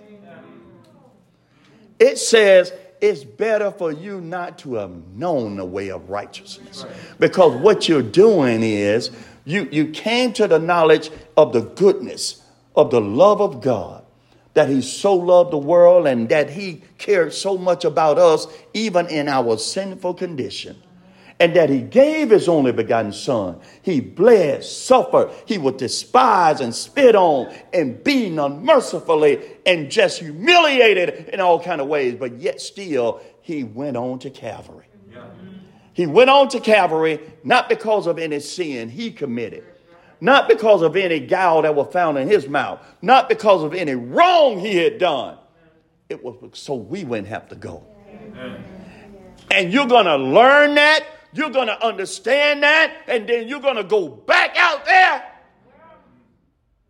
It 1.98 2.18
says 2.18 2.72
it's 3.00 3.24
better 3.24 3.70
for 3.70 3.92
you 3.92 4.20
not 4.20 4.58
to 4.60 4.74
have 4.74 4.90
known 5.14 5.56
the 5.56 5.64
way 5.64 5.90
of 5.90 6.08
righteousness. 6.10 6.84
Because 7.18 7.54
what 7.60 7.88
you're 7.88 8.02
doing 8.02 8.62
is 8.62 9.10
you, 9.44 9.68
you 9.70 9.88
came 9.88 10.32
to 10.34 10.48
the 10.48 10.58
knowledge 10.58 11.10
of 11.36 11.52
the 11.52 11.60
goodness, 11.62 12.42
of 12.74 12.90
the 12.90 13.00
love 13.00 13.40
of 13.40 13.60
God, 13.60 14.04
that 14.54 14.68
He 14.68 14.82
so 14.82 15.14
loved 15.14 15.52
the 15.52 15.58
world 15.58 16.06
and 16.06 16.28
that 16.28 16.50
He 16.50 16.82
cared 16.98 17.32
so 17.32 17.56
much 17.56 17.84
about 17.84 18.18
us, 18.18 18.46
even 18.74 19.06
in 19.08 19.28
our 19.28 19.56
sinful 19.56 20.14
condition 20.14 20.76
and 21.40 21.56
that 21.56 21.70
he 21.70 21.80
gave 21.80 22.28
his 22.28 22.48
only 22.48 22.70
begotten 22.70 23.14
son. 23.14 23.58
He 23.80 24.00
bled, 24.00 24.62
suffered, 24.62 25.30
he 25.46 25.56
was 25.56 25.74
despised 25.76 26.60
and 26.60 26.74
spit 26.74 27.16
on 27.16 27.52
and 27.72 28.04
beaten 28.04 28.38
unmercifully 28.38 29.40
and 29.64 29.90
just 29.90 30.20
humiliated 30.20 31.30
in 31.32 31.40
all 31.40 31.58
kind 31.58 31.80
of 31.80 31.88
ways, 31.88 32.14
but 32.14 32.38
yet 32.38 32.60
still 32.60 33.22
he 33.40 33.64
went 33.64 33.96
on 33.96 34.18
to 34.18 34.28
Calvary. 34.28 34.84
Yeah. 35.10 35.24
He 35.94 36.06
went 36.06 36.28
on 36.28 36.48
to 36.50 36.60
Calvary 36.60 37.18
not 37.42 37.70
because 37.70 38.06
of 38.06 38.18
any 38.18 38.38
sin 38.40 38.90
he 38.90 39.10
committed, 39.10 39.64
not 40.20 40.46
because 40.46 40.82
of 40.82 40.94
any 40.94 41.20
gall 41.20 41.62
that 41.62 41.74
was 41.74 41.90
found 41.90 42.18
in 42.18 42.28
his 42.28 42.48
mouth, 42.48 42.80
not 43.00 43.30
because 43.30 43.62
of 43.62 43.72
any 43.72 43.94
wrong 43.94 44.58
he 44.58 44.76
had 44.76 44.98
done. 44.98 45.38
It 46.10 46.22
was 46.22 46.36
so 46.52 46.74
we 46.74 47.04
wouldn't 47.04 47.28
have 47.28 47.48
to 47.48 47.54
go. 47.54 47.82
Amen. 48.10 48.62
And 49.50 49.72
you're 49.72 49.86
going 49.86 50.06
to 50.06 50.16
learn 50.16 50.74
that. 50.74 51.04
You're 51.32 51.50
going 51.50 51.68
to 51.68 51.86
understand 51.86 52.62
that. 52.62 52.92
And 53.06 53.28
then 53.28 53.48
you're 53.48 53.60
going 53.60 53.76
to 53.76 53.84
go 53.84 54.08
back 54.08 54.56
out 54.56 54.84
there. 54.84 55.24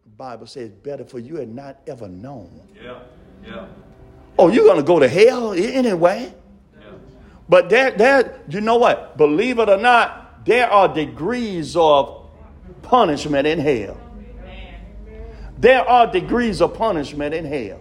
The 0.05 0.11
Bible 0.11 0.47
says 0.47 0.71
better 0.71 1.05
for 1.05 1.19
you 1.19 1.37
had 1.37 1.49
not 1.49 1.81
ever 1.87 2.09
known. 2.09 2.69
Yeah. 2.83 3.01
Yeah. 3.45 3.67
Oh, 4.39 4.49
you're 4.49 4.65
going 4.65 4.79
to 4.79 4.83
go 4.83 4.99
to 4.99 5.09
hell 5.09 5.53
anyway. 5.53 6.33
Yeah. 6.79 6.87
But 7.49 7.69
there, 7.69 7.91
there, 7.91 8.41
you 8.49 8.61
know 8.61 8.77
what? 8.77 9.17
Believe 9.17 9.59
it 9.59 9.69
or 9.69 9.79
not, 9.79 10.45
there 10.47 10.71
are 10.71 10.93
degrees 10.93 11.77
of 11.77 12.31
punishment 12.83 13.47
in 13.47 13.59
hell. 13.59 13.99
There 15.59 15.87
are 15.87 16.11
degrees 16.11 16.63
of 16.63 16.73
punishment 16.73 17.35
in 17.35 17.45
hell. 17.45 17.81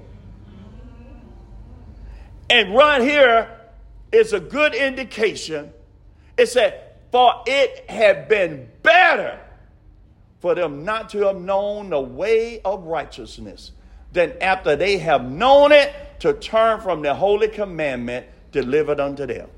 And 2.49 2.75
right 2.75 3.01
here 3.01 3.57
is 4.11 4.33
a 4.33 4.39
good 4.39 4.75
indication. 4.75 5.71
It 6.39 6.47
said, 6.47 6.81
For 7.11 7.43
it 7.45 7.89
had 7.89 8.29
been 8.29 8.69
better 8.81 9.37
for 10.39 10.55
them 10.55 10.85
not 10.85 11.09
to 11.09 11.27
have 11.27 11.35
known 11.35 11.89
the 11.89 11.99
way 11.99 12.61
of 12.63 12.85
righteousness 12.85 13.73
than 14.13 14.33
after 14.39 14.77
they 14.77 14.99
have 14.99 15.29
known 15.29 15.73
it 15.73 15.93
to 16.21 16.31
turn 16.33 16.79
from 16.79 17.01
the 17.01 17.13
holy 17.13 17.49
commandment 17.49 18.25
delivered 18.53 19.01
unto 19.01 19.25
them. 19.25 19.49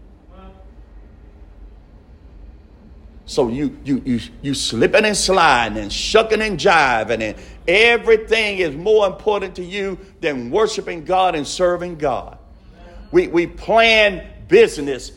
So 3.28 3.48
you 3.48 3.78
you 3.86 4.02
you 4.04 4.20
you 4.42 4.54
slipping 4.56 5.06
and 5.06 5.16
sliding 5.16 5.78
and 5.78 5.94
shucking 5.94 6.42
and 6.42 6.60
jiving 6.60 7.22
and 7.22 7.38
everything 7.68 8.58
is 8.58 8.76
more 8.76 9.06
important 9.06 9.56
to 9.58 9.64
you 9.64 10.00
than 10.20 10.50
worshiping 10.50 11.06
God 11.06 11.36
and 11.36 11.48
serving 11.48 11.98
God. 11.98 12.40
We 13.12 13.28
we 13.28 13.46
plan 13.46 14.28
business 14.48 15.12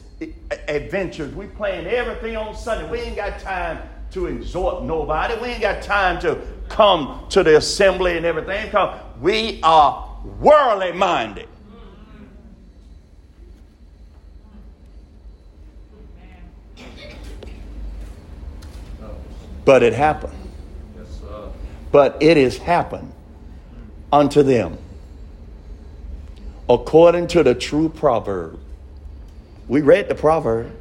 adventures. 0.69 1.35
We 1.35 1.47
plan 1.47 1.87
everything 1.87 2.37
on 2.37 2.57
Sunday. 2.57 2.89
We 2.91 3.01
ain't 3.01 3.17
got 3.17 3.39
time 3.41 3.81
to 4.13 4.27
exhort 4.27 4.85
nobody. 4.85 5.35
We 5.41 5.49
ain't 5.49 5.61
got 5.61 5.83
time 5.83 6.21
to 6.21 6.41
come 6.69 7.27
to 7.31 7.43
the 7.43 7.57
assembly 7.57 8.17
and 8.17 8.25
everything. 8.25 8.67
Because 8.67 9.01
we 9.21 9.61
are 9.63 10.09
worldly 10.39 10.93
minded. 10.93 11.49
But 19.65 19.83
it 19.83 19.95
happened. 19.95 20.35
Yes. 20.97 21.21
But 21.91 22.19
it 22.21 22.37
has 22.37 22.59
happened 22.59 23.13
unto 24.13 24.43
them 24.43 24.77
according 26.69 27.27
to 27.29 27.43
the 27.43 27.55
true 27.55 27.89
proverb. 27.89 28.59
We 29.69 29.81
read 29.81 30.09
the 30.09 30.15
proverb, 30.15 30.73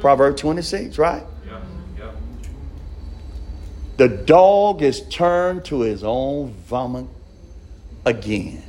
Proverb 0.00 0.36
26, 0.36 0.98
right? 0.98 1.24
Yeah. 1.46 1.60
Yeah. 1.98 2.10
The 3.96 4.08
dog 4.08 4.82
is 4.82 5.02
turned 5.08 5.64
to 5.66 5.80
his 5.80 6.02
own 6.04 6.52
vomit 6.66 7.06
again. 8.04 8.62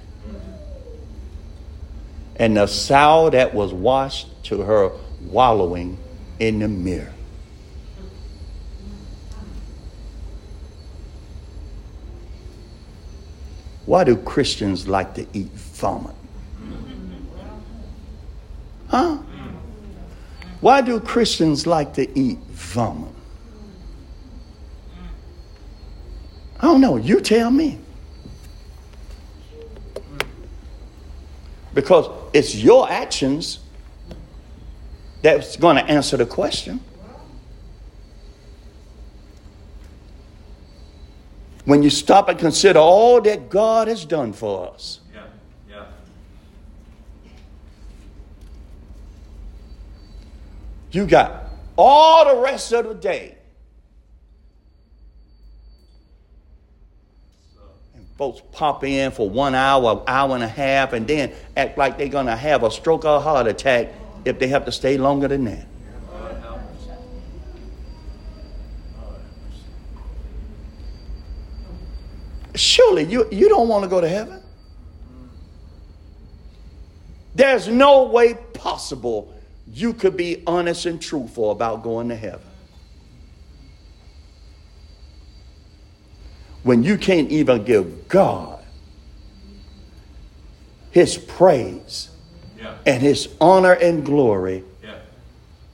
And 2.36 2.58
the 2.58 2.68
sow 2.68 3.30
that 3.32 3.54
was 3.54 3.74
washed 3.74 4.44
to 4.46 4.62
her 4.62 4.92
wallowing 5.22 5.98
in 6.40 6.60
the 6.60 6.68
mirror. 6.68 7.14
Why 13.86 14.04
do 14.04 14.16
Christians 14.16 14.88
like 14.88 15.16
to 15.16 15.26
eat 15.34 15.48
vomit? 15.48 16.16
Huh? 18.88 19.18
Why 20.62 20.82
do 20.82 21.00
Christians 21.00 21.66
like 21.66 21.94
to 21.94 22.20
eat 22.20 22.38
vomit? 22.50 23.14
I 26.60 26.64
don't 26.64 26.82
know. 26.82 26.98
You 26.98 27.22
tell 27.22 27.50
me. 27.50 27.80
Because 31.74 32.10
it's 32.34 32.56
your 32.56 32.90
actions 32.92 33.60
that's 35.22 35.56
going 35.56 35.78
to 35.78 35.84
answer 35.84 36.18
the 36.18 36.26
question. 36.26 36.82
When 41.66 41.84
you 41.84 41.90
stop 41.90 42.30
and 42.30 42.40
consider 42.40 42.80
all 42.80 43.22
that 43.22 43.50
God 43.50 43.88
has 43.88 44.04
done 44.04 44.34
for 44.34 44.74
us, 44.74 45.02
Yeah. 45.14 45.22
Yeah. 45.70 45.86
You 50.92 51.06
got 51.06 51.46
all 51.78 52.36
the 52.36 52.42
rest 52.42 52.72
of 52.74 52.88
the 52.88 52.94
day. 52.94 53.36
And 57.96 58.06
folks 58.18 58.42
pop 58.52 58.84
in 58.84 59.12
for 59.12 59.30
one 59.30 59.56
hour, 59.56 60.04
hour 60.08 60.36
and 60.36 60.44
a 60.44 60.48
half, 60.48 60.94
and 60.94 61.08
then 61.08 61.34
act 61.56 61.78
like 61.78 61.98
they're 61.98 62.08
going 62.08 62.26
to 62.26 62.36
have 62.36 62.64
a 62.64 62.72
stroke 62.72 63.06
or 63.06 63.18
a 63.18 63.20
heart 63.20 63.48
attack 63.48 63.94
if 64.26 64.40
they 64.40 64.48
have 64.48 64.66
to 64.66 64.72
stay 64.72 64.98
longer 64.98 65.28
than 65.28 65.46
that. 65.46 65.66
Surely 72.56 73.06
you, 73.06 73.26
you 73.32 73.48
don't 73.48 73.70
want 73.70 73.84
to 73.84 73.90
go 73.90 74.02
to 74.02 74.10
heaven. 74.10 74.44
There's 77.36 77.70
no 77.70 78.04
way 78.04 78.34
possible 78.54 79.34
you 79.74 79.94
could 79.94 80.18
be 80.18 80.44
honest 80.48 80.86
and 80.86 81.02
truthful 81.02 81.52
about 81.52 81.84
going 81.84 82.10
to 82.10 82.16
heaven. 82.16 82.42
When 86.64 86.84
you 86.84 86.98
can't 86.98 87.30
even 87.30 87.64
give 87.64 88.08
God 88.08 88.64
his 90.92 91.18
praise 91.18 92.10
Yeah. 92.60 92.74
and 92.86 93.02
his 93.02 93.30
honor 93.40 93.74
and 93.74 94.06
glory 94.06 94.64
Yeah. 94.84 94.96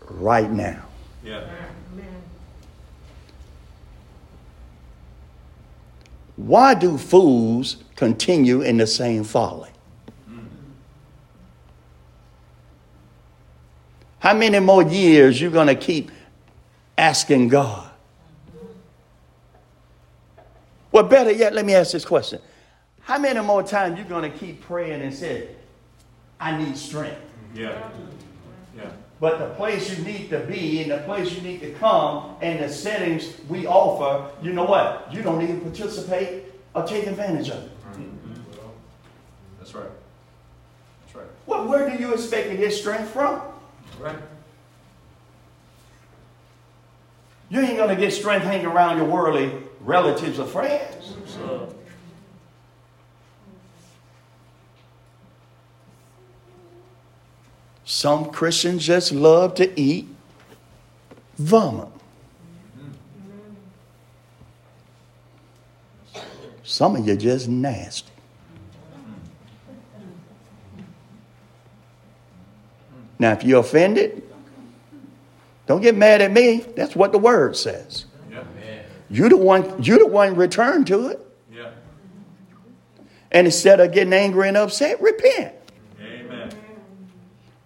right 0.10 0.52
now. 0.52 0.84
Yeah. 1.24 1.42
Why 6.36 6.74
do 6.74 6.98
fools 6.98 7.78
continue 7.96 8.62
in 8.62 8.78
the 8.78 8.88
same 8.88 9.24
folly? 9.24 9.70
How 14.26 14.34
many 14.34 14.60
more 14.60 14.82
years 14.82 15.40
you 15.40 15.52
going 15.52 15.68
to 15.68 15.76
keep 15.76 16.10
asking 16.98 17.50
God? 17.50 17.92
Well, 20.92 21.04
better 21.04 21.32
yet, 21.32 21.54
let 21.54 21.64
me 21.64 21.76
ask 21.76 21.92
this 21.92 22.06
question. 22.06 22.42
How 23.02 23.20
many 23.20 23.40
more 23.42 23.62
times 23.62 24.00
you 24.00 24.04
going 24.04 24.32
to 24.32 24.36
keep 24.36 24.62
praying 24.62 25.04
and 25.04 25.14
say, 25.14 25.50
I 26.40 26.58
need 26.58 26.76
strength? 26.76 27.22
Yeah. 27.54 27.88
Yeah. 28.76 28.90
But 29.20 29.38
the 29.38 29.50
place 29.54 29.96
you 29.96 30.04
need 30.04 30.32
to 30.32 30.40
be 30.40 30.82
and 30.82 30.90
the 30.90 31.06
place 31.06 31.32
you 31.32 31.42
need 31.42 31.60
to 31.60 31.74
come 31.74 32.36
and 32.42 32.64
the 32.64 32.70
settings 32.70 33.32
we 33.48 33.68
offer, 33.68 34.34
you 34.44 34.54
know 34.54 34.66
what? 34.66 35.08
You 35.14 35.22
don't 35.22 35.44
even 35.44 35.62
participate 35.62 36.46
or 36.74 36.82
take 36.82 37.06
advantage 37.06 37.50
of 37.50 37.64
it. 37.66 37.72
Mm-hmm. 37.92 38.42
That's 39.60 39.76
right. 39.76 39.86
That's 41.04 41.16
right. 41.16 41.28
Well, 41.46 41.68
where 41.68 41.88
do 41.88 42.02
you 42.02 42.12
expect 42.12 42.50
to 42.50 42.58
get 42.58 42.74
strength 42.74 43.12
from? 43.12 43.40
Right. 44.00 44.18
You 47.50 47.62
ain't 47.62 47.78
going 47.78 47.90
to 47.90 47.96
get 47.96 48.12
strength 48.12 48.44
hanging 48.44 48.66
around 48.66 48.98
your 48.98 49.06
worldly 49.06 49.52
relatives 49.80 50.40
or 50.40 50.46
friends. 50.46 51.14
So, 51.28 51.76
Some 57.86 58.32
Christians 58.32 58.86
just 58.86 59.12
love 59.12 59.54
to 59.56 59.80
eat 59.80 60.08
vomit. 61.38 61.88
Some 66.64 66.96
of 66.96 67.08
you 67.08 67.16
just 67.16 67.48
nasty. 67.48 68.15
Now, 73.18 73.32
if 73.34 73.44
you're 73.44 73.62
offended, 73.62 74.24
don't 75.68 75.82
get 75.82 75.96
mad 75.96 76.22
at 76.22 76.32
me. 76.32 76.66
That's 76.76 76.96
what 76.96 77.12
the 77.12 77.18
word 77.18 77.56
says. 77.56 78.06
yeah. 78.32 78.44
You 79.10 79.30
the 79.30 79.38
one, 79.38 79.82
you 79.82 79.98
the 80.00 80.08
one 80.08 80.36
return 80.36 80.86
to 80.86 81.08
it. 81.08 81.20
Yeah. 81.52 81.72
And 83.32 83.48
instead 83.48 83.80
of 83.80 83.92
getting 83.92 84.14
angry 84.14 84.48
and 84.48 84.58
upset, 84.58 85.02
repent. 85.02 85.54
Amen. 86.02 86.50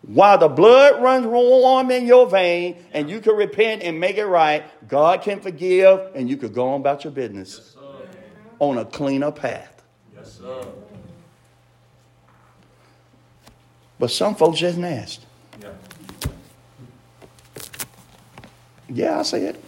While 0.03 0.37
the 0.37 0.47
blood 0.47 1.01
runs 1.01 1.25
warm 1.25 1.91
in 1.91 2.05
your 2.07 2.27
vein 2.29 2.83
and 2.93 3.09
you 3.09 3.19
can 3.21 3.35
repent 3.35 3.83
and 3.83 3.99
make 3.99 4.17
it 4.17 4.25
right, 4.25 4.63
God 4.87 5.21
can 5.21 5.39
forgive 5.39 6.11
and 6.15 6.29
you 6.29 6.37
could 6.37 6.53
go 6.53 6.69
on 6.69 6.81
about 6.81 7.03
your 7.03 7.11
business 7.11 7.75
Yes, 7.75 7.77
on 8.59 8.77
a 8.77 8.85
cleaner 8.85 9.31
path. 9.31 9.83
Yes, 10.15 10.33
sir. 10.39 10.65
But 13.99 14.11
some 14.11 14.35
folks 14.35 14.59
just 14.59 14.77
nasty. 14.77 15.25
Yeah. 15.61 15.69
Yeah, 18.89 19.19
I 19.19 19.21
say 19.23 19.45
it. 19.45 19.63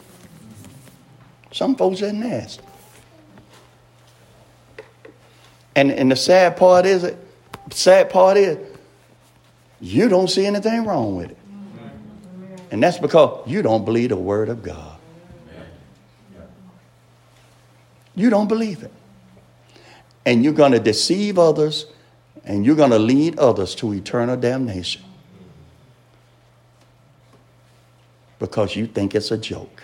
Some 1.51 1.75
folks 1.75 1.99
just 1.99 2.15
nasty. 2.15 2.63
And 5.75 5.91
and 5.91 6.11
the 6.11 6.15
sad 6.15 6.57
part 6.57 6.85
is 6.85 7.03
it, 7.03 7.17
sad 7.71 8.09
part 8.09 8.37
is 8.37 8.57
you 9.79 10.09
don't 10.09 10.29
see 10.29 10.45
anything 10.45 10.85
wrong 10.85 11.15
with 11.15 11.31
it. 11.31 11.37
And 12.71 12.81
that's 12.81 12.97
because 12.97 13.47
you 13.47 13.61
don't 13.61 13.83
believe 13.83 14.09
the 14.09 14.15
word 14.15 14.49
of 14.49 14.63
God. 14.63 14.97
You 18.15 18.29
don't 18.29 18.47
believe 18.47 18.83
it. 18.83 18.91
And 20.25 20.43
you're 20.43 20.53
going 20.53 20.73
to 20.73 20.79
deceive 20.79 21.39
others 21.39 21.85
and 22.43 22.65
you're 22.65 22.75
going 22.75 22.91
to 22.91 22.99
lead 22.99 23.39
others 23.39 23.75
to 23.75 23.93
eternal 23.93 24.37
damnation 24.37 25.03
because 28.41 28.75
you 28.75 28.87
think 28.87 29.13
it's 29.13 29.29
a 29.29 29.37
joke. 29.37 29.83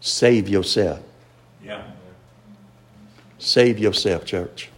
Save 0.00 0.48
yourself. 0.48 0.98
Yeah. 1.64 1.84
Save 3.38 3.78
yourself, 3.78 4.24
church. 4.24 4.70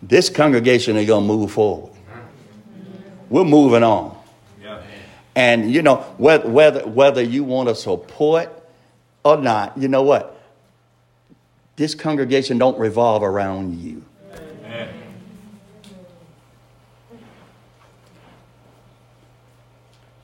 This 0.00 0.30
congregation 0.30 0.96
is 0.96 1.08
going 1.08 1.26
to 1.26 1.26
move 1.26 1.50
forward. 1.50 1.92
We're 3.28 3.42
moving 3.42 3.82
on. 3.82 4.16
Yeah. 4.62 4.80
And 5.34 5.72
you 5.72 5.82
know, 5.82 5.96
whether 6.18 6.48
whether 6.48 6.86
whether 6.86 7.22
you 7.22 7.42
want 7.42 7.68
to 7.68 7.74
support 7.74 8.48
or 9.24 9.38
not, 9.38 9.76
you 9.76 9.88
know 9.88 10.02
what? 10.04 10.40
This 11.74 11.96
congregation 11.96 12.58
don't 12.58 12.78
revolve 12.78 13.24
around 13.24 13.80
you. 13.80 14.04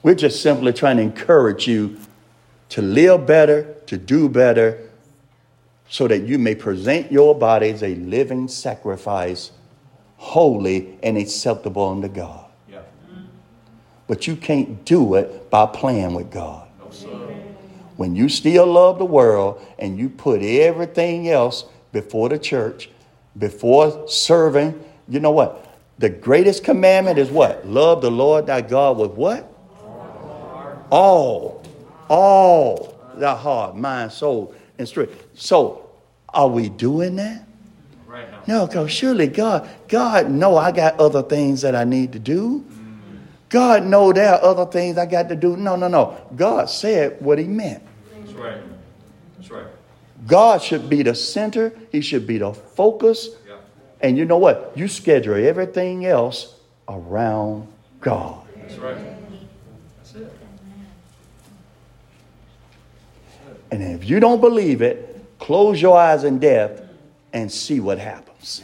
We're 0.03 0.15
just 0.15 0.43
simply 0.43 0.73
trying 0.73 0.97
to 0.97 1.03
encourage 1.03 1.67
you 1.67 1.99
to 2.71 2.83
live 2.83 3.27
better, 3.27 3.75
to 3.87 3.97
do 3.99 4.29
better, 4.29 4.91
so 5.89 6.09
that 6.09 6.23
you 6.23 6.39
may 6.39 6.55
present 6.55 7.11
your 7.11 7.35
body 7.35 7.69
as 7.71 7.83
a 7.83 7.95
living 7.97 8.49
sacrifice, 8.49 9.51
holy 10.17 10.99
and 11.03 11.19
acceptable 11.19 11.89
unto 11.89 12.09
God. 12.09 12.47
Yeah. 12.71 12.83
But 14.07 14.27
you 14.27 14.37
can't 14.37 14.85
do 14.85 15.17
it 15.17 15.51
by 15.51 15.67
playing 15.67 16.15
with 16.15 16.31
God. 16.31 16.69
No, 16.79 16.91
sir. 16.91 17.09
When 17.97 18.17
you 18.17 18.29
still 18.29 18.67
love 18.67 18.99
the 18.99 19.05
world 19.05 19.61
and 19.79 19.99
you 19.99 20.09
put 20.09 20.41
everything 20.43 21.29
else 21.29 21.65
before 21.93 22.29
the 22.29 22.39
church, 22.39 22.89
before 23.37 24.09
serving, 24.09 24.83
you 25.09 25.21
know 25.21 25.33
what? 25.33 25.67
The 25.99 26.09
greatest 26.09 26.65
commandment 26.65 27.19
is 27.19 27.31
what? 27.31 27.67
Love 27.67 28.01
the 28.01 28.11
Lord 28.11 28.47
thy 28.47 28.63
God 28.63 28.97
with 28.97 29.11
what? 29.11 29.50
All. 30.91 31.63
All. 32.09 32.97
Thy 33.17 33.35
heart, 33.35 33.77
mind, 33.77 34.13
soul, 34.13 34.55
and 34.79 34.89
strength. 34.89 35.27
So, 35.35 35.91
are 36.29 36.49
we 36.49 36.69
doing 36.69 37.17
that? 37.17 37.47
Right 38.07 38.31
now. 38.31 38.43
No, 38.47 38.67
because 38.67 38.91
surely 38.91 39.27
God, 39.27 39.69
God 39.89 40.31
know 40.31 40.57
I 40.57 40.73
got 40.73 40.99
other 40.99 41.23
things 41.23 41.63
that 41.63 41.75
I 41.75 41.85
need 41.85 42.13
to 42.13 42.19
do. 42.19 42.65
Mm. 42.69 43.19
God 43.49 43.85
know 43.85 44.13
there 44.13 44.35
are 44.35 44.43
other 44.43 44.67
things 44.67 44.99
I 44.99 45.07
got 45.07 45.29
to 45.29 45.37
do. 45.37 45.57
No, 45.57 45.77
no, 45.77 45.89
no. 45.89 46.17
God 46.35 46.71
said 46.71 47.21
what 47.21 47.39
he 47.39 47.45
meant. 47.45 47.83
That's 48.19 48.33
right. 48.33 48.61
That's 49.37 49.51
right. 49.51 49.67
God 50.27 50.63
should 50.63 50.89
be 50.89 51.03
the 51.03 51.15
center. 51.15 51.73
He 51.93 52.01
should 52.01 52.27
be 52.27 52.39
the 52.39 52.53
focus. 52.53 53.31
Yeah. 53.47 53.57
And 54.01 54.19
you 54.19 54.25
know 54.25 54.39
what? 54.39 54.73
You 54.75 54.89
schedule 54.89 55.35
everything 55.35 56.07
else 56.07 56.55
around 56.89 57.69
God. 58.01 58.47
That's 58.57 58.77
right. 58.77 58.97
That's 59.99 60.15
it. 60.15 60.33
And 63.71 63.83
if 63.83 64.09
you 64.09 64.21
don't 64.21 64.41
believe 64.41 64.83
it, 64.83 65.25
close 65.39 65.81
your 65.81 65.97
eyes 65.97 66.25
in 66.25 66.39
death 66.39 66.83
and 67.33 67.51
see 67.51 67.81
what 67.81 67.99
happens. 67.99 68.63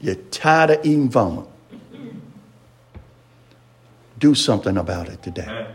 You're 0.00 0.14
tired 0.14 0.70
of 0.70 0.84
eating 0.84 1.08
vomit. 1.08 1.46
Do 4.18 4.34
something 4.34 4.76
about 4.76 5.08
it 5.08 5.22
today. 5.22 5.66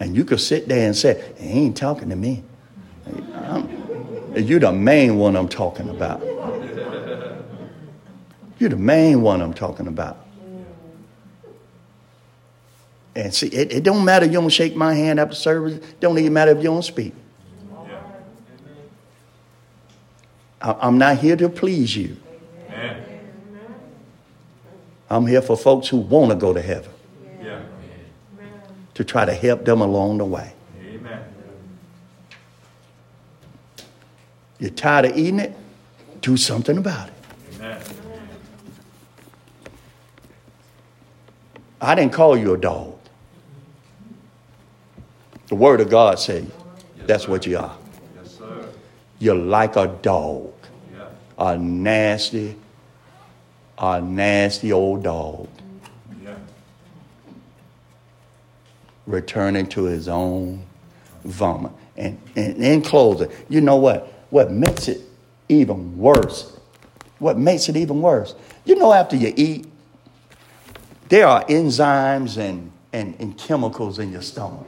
And 0.00 0.14
you 0.16 0.24
could 0.24 0.40
sit 0.40 0.68
there 0.68 0.86
and 0.86 0.96
say, 0.96 1.32
he 1.38 1.50
ain't 1.50 1.76
talking 1.76 2.08
to 2.10 2.16
me. 2.16 2.42
I'm- 3.34 3.85
you're 4.44 4.60
the 4.60 4.72
main 4.72 5.16
one 5.16 5.36
I'm 5.36 5.48
talking 5.48 5.88
about. 5.88 6.22
You're 8.58 8.70
the 8.70 8.76
main 8.76 9.22
one 9.22 9.40
I'm 9.42 9.54
talking 9.54 9.86
about. 9.86 10.18
And 13.14 13.32
see, 13.32 13.48
it, 13.48 13.72
it 13.72 13.82
don't 13.82 14.04
matter 14.04 14.26
if 14.26 14.32
you 14.32 14.40
don't 14.40 14.50
shake 14.50 14.76
my 14.76 14.94
hand 14.94 15.18
after 15.18 15.34
service. 15.34 15.74
It 15.74 16.00
don't 16.00 16.18
even 16.18 16.34
matter 16.34 16.50
if 16.50 16.58
you 16.58 16.64
don't 16.64 16.82
speak. 16.82 17.14
Yeah. 17.86 18.02
I, 20.60 20.76
I'm 20.80 20.98
not 20.98 21.16
here 21.16 21.36
to 21.36 21.48
please 21.48 21.96
you. 21.96 22.18
Amen. 22.68 23.02
I'm 25.08 25.26
here 25.26 25.40
for 25.40 25.56
folks 25.56 25.88
who 25.88 25.96
want 25.96 26.30
to 26.30 26.36
go 26.36 26.52
to 26.52 26.60
heaven, 26.60 26.92
Yeah. 27.42 27.62
to 28.94 29.04
try 29.04 29.24
to 29.24 29.32
help 29.32 29.64
them 29.64 29.80
along 29.80 30.18
the 30.18 30.26
way. 30.26 30.52
Amen. 30.82 31.24
You're 34.58 34.70
tired 34.70 35.06
of 35.06 35.16
eating 35.16 35.40
it? 35.40 35.54
Do 36.22 36.36
something 36.36 36.78
about 36.78 37.08
it. 37.08 37.14
Amen. 37.56 37.82
I 41.80 41.94
didn't 41.94 42.12
call 42.12 42.36
you 42.36 42.54
a 42.54 42.58
dog. 42.58 42.94
The 45.48 45.54
word 45.54 45.80
of 45.80 45.90
God 45.90 46.18
says 46.18 46.44
Yes, 46.96 47.06
that's 47.06 47.24
sir. 47.24 47.30
what 47.30 47.46
you 47.46 47.58
are. 47.58 47.76
Yes, 48.16 48.32
sir. 48.38 48.68
You're 49.18 49.34
like 49.36 49.76
a 49.76 49.86
dog, 50.02 50.52
Yeah. 50.92 51.04
a 51.38 51.56
nasty, 51.58 52.56
a 53.78 54.00
nasty 54.00 54.72
old 54.72 55.02
dog 55.04 55.48
Yeah. 56.24 56.34
returning 59.06 59.66
to 59.68 59.84
his 59.84 60.08
own 60.08 60.64
vomit. 61.24 61.72
And, 61.96 62.18
and 62.34 62.56
in 62.56 62.82
closing, 62.82 63.30
you 63.48 63.60
know 63.60 63.76
what? 63.76 64.12
What 64.30 64.50
makes 64.50 64.88
it 64.88 65.00
even 65.48 65.96
worse? 65.96 66.58
What 67.18 67.38
makes 67.38 67.68
it 67.68 67.76
even 67.76 68.02
worse? 68.02 68.34
You 68.64 68.74
know, 68.76 68.92
after 68.92 69.16
you 69.16 69.32
eat, 69.36 69.66
there 71.08 71.26
are 71.26 71.44
enzymes 71.44 72.36
and, 72.36 72.72
and, 72.92 73.14
and 73.20 73.38
chemicals 73.38 73.98
in 73.98 74.10
your 74.10 74.22
stomach, 74.22 74.66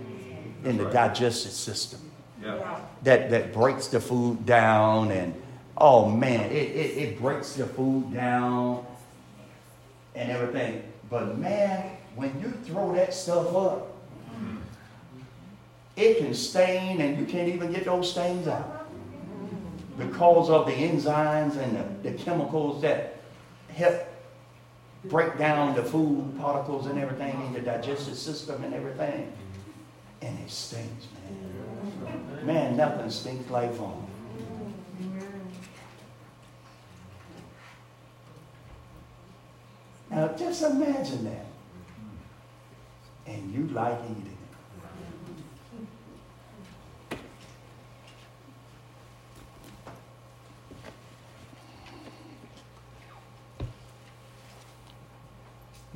in 0.64 0.76
the 0.76 0.84
digestive 0.84 1.52
system. 1.52 2.00
Yeah. 2.42 2.80
that, 3.02 3.30
that 3.30 3.52
breaks 3.52 3.88
the 3.88 4.00
food 4.00 4.46
down 4.46 5.10
and 5.10 5.34
oh 5.76 6.08
man 6.08 6.50
it, 6.52 6.54
it, 6.54 6.96
it 6.96 7.20
breaks 7.20 7.54
the 7.54 7.66
food 7.66 8.14
down 8.14 8.86
and 10.14 10.30
everything 10.30 10.84
but 11.10 11.36
man 11.36 11.96
when 12.14 12.40
you 12.40 12.50
throw 12.64 12.94
that 12.94 13.12
stuff 13.12 13.52
up 13.54 13.96
it 15.96 16.18
can 16.18 16.32
stain 16.32 17.00
and 17.00 17.18
you 17.18 17.26
can't 17.26 17.48
even 17.48 17.72
get 17.72 17.84
those 17.84 18.08
stains 18.08 18.46
out 18.46 18.77
because 19.98 20.48
of 20.48 20.66
the 20.66 20.72
enzymes 20.72 21.56
and 21.56 21.76
the, 21.76 22.10
the 22.10 22.16
chemicals 22.16 22.80
that 22.82 23.20
help 23.68 24.00
break 25.04 25.36
down 25.38 25.74
the 25.74 25.82
food 25.82 26.34
particles 26.38 26.86
and 26.86 26.98
everything 26.98 27.40
in 27.46 27.52
your 27.52 27.62
digestive 27.62 28.16
system 28.16 28.62
and 28.64 28.74
everything 28.74 29.32
and 30.22 30.38
it 30.40 30.50
stinks, 30.50 31.06
man 31.22 31.58
Man, 32.44 32.76
nothing 32.76 33.10
stinks 33.10 33.50
like 33.50 33.72
vomit. 33.72 33.96
Now 40.10 40.28
just 40.28 40.62
imagine 40.62 41.24
that. 41.24 41.46
And 43.26 43.52
you 43.52 43.66
like 43.74 43.98
eating 44.04 44.26
it. 44.26 44.38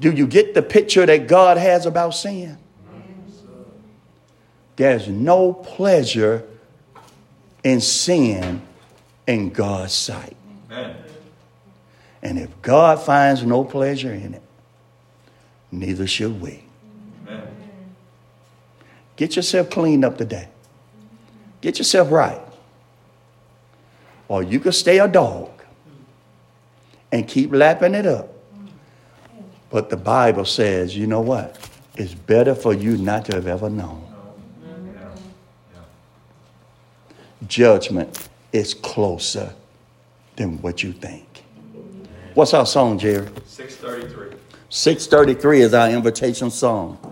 Do 0.03 0.11
you 0.11 0.27
get 0.27 0.53
the 0.53 0.63
picture 0.63 1.07
that 1.07 1.29
God 1.29 1.59
has 1.59 1.87
about 1.87 2.11
sin? 2.11 2.59
There's 4.75 5.07
no 5.07 5.53
pleasure 5.53 6.45
in 7.63 7.81
sin 7.81 8.63
in 9.29 9.51
God's 9.51 9.93
sight. 9.93 10.37
Amen. 10.69 10.97
And 12.21 12.37
if 12.37 12.51
God 12.63 13.01
finds 13.01 13.45
no 13.45 13.63
pleasure 13.63 14.13
in 14.13 14.35
it, 14.35 14.43
neither 15.71 16.09
should 16.09 16.41
we. 16.41 16.65
Amen. 17.29 17.47
Get 19.15 19.37
yourself 19.37 19.71
cleaned 19.71 20.05
up 20.05 20.19
today. 20.19 20.49
Get 21.61 21.79
yourself 21.79 22.11
right. 22.11 22.43
Or 24.27 24.43
you 24.43 24.59
could 24.59 24.75
stay 24.75 24.99
a 24.99 25.07
dog 25.07 25.49
and 27.13 27.29
keep 27.29 27.53
lapping 27.53 27.95
it 27.95 28.07
up. 28.07 28.32
But 29.73 29.89
the 29.89 29.97
Bible 29.97 30.45
says, 30.45 30.95
you 30.95 31.07
know 31.07 31.23
what? 31.23 31.59
It's 31.97 32.13
better 32.15 32.55
for 32.55 32.75
you 32.75 32.99
not 32.99 33.25
to 33.27 33.35
have 33.35 33.47
ever 33.47 33.71
known. 33.71 34.07
Judgment 37.49 38.29
is 38.53 38.75
closer 38.75 39.53
than 40.37 40.61
what 40.63 40.83
you 40.83 40.93
think. 40.93 41.45
What's 42.35 42.55
our 42.55 42.67
song, 42.67 42.99
Jerry? 42.99 43.29
633. 43.47 44.39
633 44.69 45.61
is 45.63 45.75
our 45.75 45.91
invitation 45.91 46.51
song. 46.51 47.12